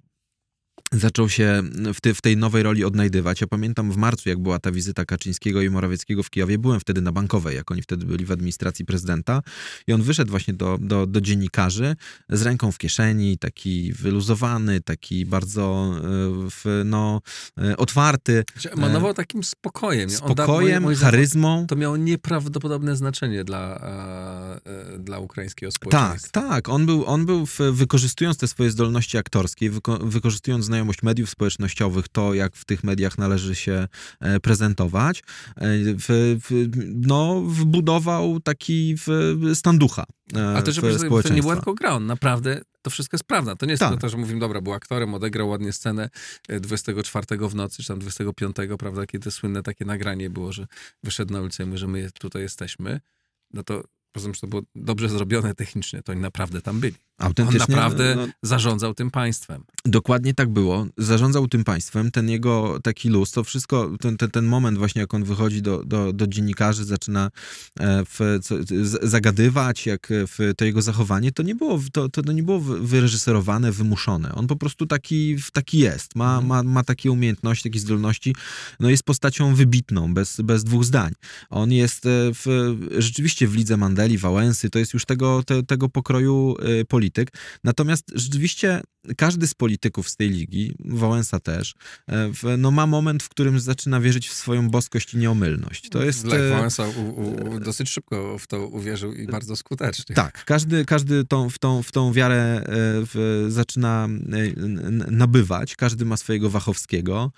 [0.92, 1.62] Zaczął się
[1.94, 3.40] w, w tej nowej roli odnajdywać.
[3.40, 7.00] Ja pamiętam w marcu, jak była ta wizyta Kaczyńskiego i Morawieckiego w Kijowie, byłem wtedy
[7.00, 9.42] na Bankowej, jak oni wtedy byli w administracji prezydenta
[9.86, 11.96] i on wyszedł właśnie do, do, do dziennikarzy
[12.30, 16.00] z ręką w kieszeni, taki wyluzowany, taki bardzo e,
[16.50, 17.20] w, no,
[17.58, 20.10] e, otwarty, Znaczy, Emanował takim spokojem.
[20.10, 21.66] spokojem, zdaniem charyzmą.
[21.66, 23.76] To miało nieprawdopodobne znaczenie dla,
[24.96, 26.30] e, dla ukraińskiego Tak, społeczeństwa.
[26.40, 26.68] tak.
[26.68, 32.08] On był, on był w, wykorzystując te swoje zdolności aktorskie, wyko, wykorzystując znajomość mediów społecznościowych,
[32.08, 33.88] to jak w tych mediach należy się
[34.20, 35.22] e, prezentować, e,
[35.78, 36.68] w, w,
[37.06, 40.04] no, wbudował taki w, stan ducha
[40.36, 43.56] e, A to, żeby to nie była tylko gra, on naprawdę to wszystko jest prawda.
[43.56, 43.88] To nie jest Tak.
[43.88, 46.10] tylko to, że mówimy, dobra, był aktorem, odegrał ładnie scenę
[46.48, 50.66] e, 24 w nocy, czy tam 25, prawda, kiedy słynne takie nagranie było, że
[51.02, 53.00] wyszedł na ulicę i mówi, że my tutaj jesteśmy,
[53.52, 56.94] no to poza tym, że to było dobrze zrobione technicznie, to oni naprawdę tam byli.
[57.18, 59.64] On Autentycznie, naprawdę no, zarządzał tym państwem.
[59.84, 60.86] Dokładnie tak było.
[60.98, 62.10] Zarządzał tym państwem.
[62.10, 65.84] Ten jego taki luz, to wszystko, ten, ten, ten moment właśnie, jak on wychodzi do,
[65.84, 67.30] do, do dziennikarzy, zaczyna
[67.80, 68.54] e, w, co,
[69.02, 72.80] zagadywać, jak e, w, to jego zachowanie, to nie było, to, to nie było wy-
[72.80, 74.34] wyreżyserowane, wymuszone.
[74.34, 76.14] On po prostu taki, taki jest.
[76.16, 76.46] Ma, Mhm.
[76.46, 78.34] ma, ma takie umiejętności, takie zdolności.
[78.80, 81.12] No jest postacią wybitną, bez, bez dwóch zdań.
[81.50, 85.88] On jest e, w, rzeczywiście w lidze Mandeli, Wałęsy, to jest już tego, te, tego
[85.88, 87.30] pokroju e, polityk.
[87.64, 88.80] Natomiast rzeczywiście
[89.16, 91.74] każdy z polityków z tej ligi, Wałęsa też,
[92.08, 95.88] e, no ma moment, w którym zaczyna wierzyć w swoją boskość i nieomylność.
[95.88, 96.24] To jest...
[96.24, 97.20] Lech Wałęsa u,
[97.54, 100.14] u, dosyć szybko w to uwierzył i bardzo skutecznie.
[100.14, 106.04] Tak, każdy, każdy tą, w, tą, w tą wiarę e, w, zaczyna e, nabywać, każdy
[106.04, 107.32] ma swojego Wachowskiego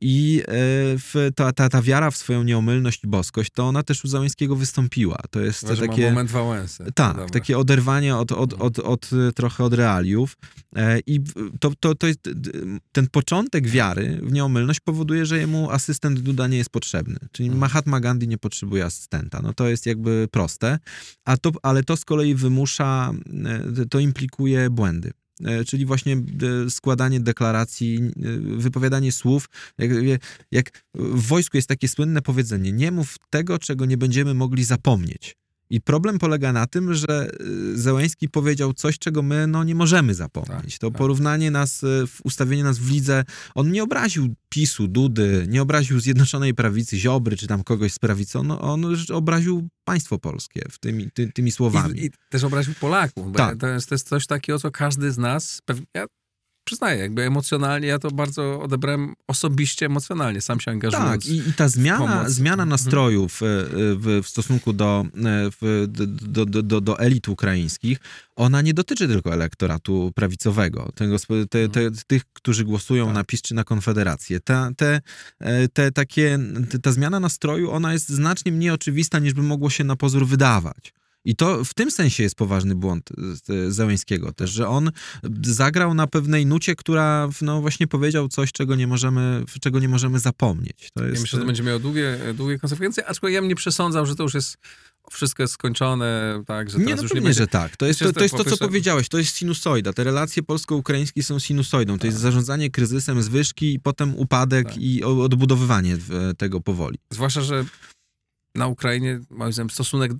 [0.00, 4.08] i w, ta, ta, ta wiara w swoją nieomylność i boskość, to ona też u
[4.08, 5.18] Załęskiego wystąpiła.
[5.30, 6.04] To jest Chyba, takie...
[6.08, 6.84] moment Wałęsy.
[6.94, 7.28] Tak, Dobra.
[7.28, 10.36] takie oderwanie od, od, od, od, trochę od realiów.
[11.06, 11.20] I
[11.60, 12.20] to, to, to jest,
[12.92, 17.16] ten początek wiary w nieomylność powoduje, że jemu asystent Duda nie jest potrzebny.
[17.32, 17.60] Czyli Mhm.
[17.60, 19.40] Mahatma Gandhi nie potrzebuje asystenta.
[19.42, 20.78] No to jest jakby proste,
[21.24, 23.12] a to, ale to z kolei wymusza,
[23.80, 25.10] e, to implikuje błędy.
[25.44, 26.16] E, Czyli właśnie
[26.68, 28.10] składanie deklaracji, e,
[28.56, 29.48] wypowiadanie słów.
[29.78, 29.90] Jak,
[30.50, 35.36] jak w wojsku jest takie słynne powiedzenie: nie mów tego, czego nie będziemy mogli zapomnieć.
[35.72, 40.14] I problem polega na tym, że y, Zełęński powiedział coś, czego my no, nie możemy
[40.14, 40.72] zapomnieć.
[40.72, 40.98] Tak, to tak.
[40.98, 46.54] porównanie nas, y, ustawienie nas w lidze, on nie obraził PiSu, Dudy, nie obraził Zjednoczonej
[46.54, 51.32] Prawicy, Ziobry, czy tam kogoś z prawicy, on, on obraził państwo polskie w tymi, ty,
[51.32, 52.00] tymi słowami.
[52.00, 53.32] I, I też obraził Polaków.
[53.32, 53.58] Bo Tak.
[53.58, 56.06] to, jest, to jest coś takiego, co każdy z nas, pewnie, ja
[56.64, 61.10] przyznaję, jakby emocjonalnie, ja to bardzo odebrałem osobiście emocjonalnie, sam się angażując.
[61.10, 62.68] Tak, i, i ta zmiana, zmiana Mhm.
[62.68, 63.46] nastrojów e,
[63.76, 65.86] w, w stosunku do, e, w,
[66.22, 67.98] do, do, do, do elit ukraińskich,
[68.36, 71.16] ona nie dotyczy tylko elektoratu prawicowego, tego,
[71.50, 73.14] te, te, tych, którzy głosują Mhm.
[73.14, 73.20] Tak.
[73.20, 74.40] na PiS czy na Konfederację.
[74.40, 75.00] Ta, te,
[75.40, 76.38] e, te, takie,
[76.82, 80.92] ta zmiana nastroju, ona jest znacznie mniej oczywista, niż by mogło się na pozór wydawać.
[81.24, 83.10] I to w tym sensie jest poważny błąd
[83.48, 84.90] e, Zełęńskiego też, że on
[85.42, 90.18] zagrał na pewnej nucie, która no właśnie powiedział coś, czego nie możemy, czego nie możemy
[90.18, 90.88] zapomnieć.
[90.94, 93.54] To Ja jest, myślę, że to będzie miało długie, długie konsekwencje, aczkolwiek ja bym nie
[93.54, 94.56] przesądzał, że to już jest,
[95.10, 97.38] wszystko jest skończone, tak, że Nie, no już nie będzie...
[97.38, 97.76] że tak.
[97.76, 99.92] To jest to, to, jest to co powiedziałeś, to jest sinusoida.
[99.92, 101.98] Te relacje polsko-ukraińskie są sinusoidą.
[101.98, 102.22] To jest Tak.
[102.22, 104.76] zarządzanie kryzysem, zwyżki i potem upadek Tak.
[104.78, 105.96] i odbudowywanie
[106.38, 106.98] tego powoli.
[107.10, 107.64] Zwłaszcza, że
[108.54, 110.12] na Ukrainie, moim zdaniem, stosunek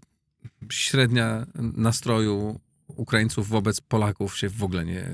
[0.70, 2.60] średnia nastroju
[2.96, 5.10] Ukraińców wobec Polaków się w ogóle nie,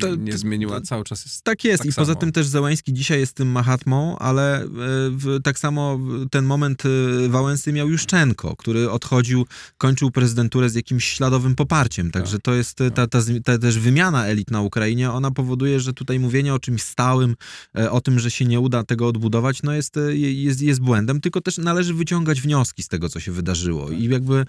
[0.00, 0.80] To- nie to- zmieniła.
[0.80, 2.20] Cały czas jest Tak jest Tak i poza samo.
[2.20, 4.66] tym też Zełański dzisiaj jest tym Mahatmą, ale e,
[5.10, 5.98] w, tak samo
[6.30, 9.46] ten moment e, Wałęsy miał Juszczenko, który odchodził,
[9.78, 12.10] kończył prezydenturę z jakimś śladowym poparciem.
[12.10, 12.42] Także Tak.
[12.42, 16.20] to jest e, ta, ta, ta też wymiana elit na Ukrainie, ona powoduje, że tutaj
[16.20, 17.34] mówienie o czymś stałym,
[17.78, 21.40] e, o tym, że się nie uda tego odbudować, no jest, jest, jest błędem, tylko
[21.40, 24.44] też należy wyciągać wnioski z tego, co się wydarzyło i jakby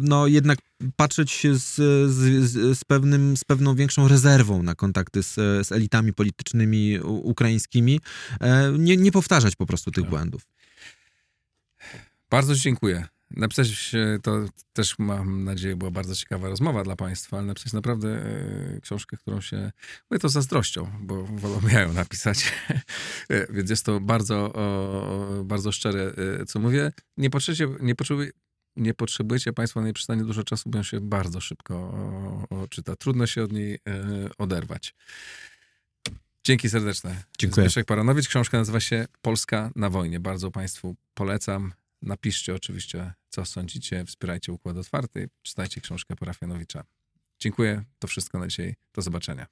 [0.00, 0.58] no jednak
[0.96, 1.74] patrzeć się z,
[2.10, 5.34] z, z, pewnym, z pewną większą rezerwą na kontakty z,
[5.66, 8.00] z elitami politycznymi ukraińskimi,
[8.40, 10.10] e, nie, nie powtarzać po prostu tych Tak.
[10.10, 10.42] błędów.
[12.30, 13.06] Bardzo dziękuję.
[13.30, 18.80] Napisać to też mam nadzieję była bardzo ciekawa rozmowa dla Państwa, ale napisać naprawdę e,
[18.80, 19.72] książkę, którą się.
[20.10, 22.52] Mówię to zazdrością, bo wolą ją napisać.
[23.28, 24.52] E, Więc jest to bardzo,
[25.44, 26.14] bardzo szczere,
[26.46, 26.92] co mówię.
[27.16, 28.30] Nie potrzebujecie, nie potrzebuje,
[28.76, 31.94] nie potrzebujecie Państwo na jej przeczytanie dużo czasu, bo ją się bardzo szybko
[32.70, 32.96] czyta.
[32.96, 33.78] Trudno się od niej e,
[34.38, 34.94] oderwać.
[36.44, 37.24] Dzięki serdeczne.
[37.38, 37.64] Dziękuję.
[37.64, 38.28] Zbyszek Paranowicz.
[38.28, 40.20] Książka nazywa się Polska na wojnie.
[40.20, 41.72] Bardzo Państwu polecam.
[42.02, 44.04] Napiszcie oczywiście, co sądzicie.
[44.04, 45.28] Wspierajcie Układ Otwarty.
[45.42, 46.84] Czytajcie książkę Parafianowicza.
[47.38, 47.84] Dziękuję.
[47.98, 48.74] To wszystko na dzisiaj.
[48.94, 49.46] Do zobaczenia.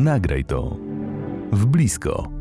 [0.00, 0.76] Nagraj to
[1.52, 2.39] w blisko.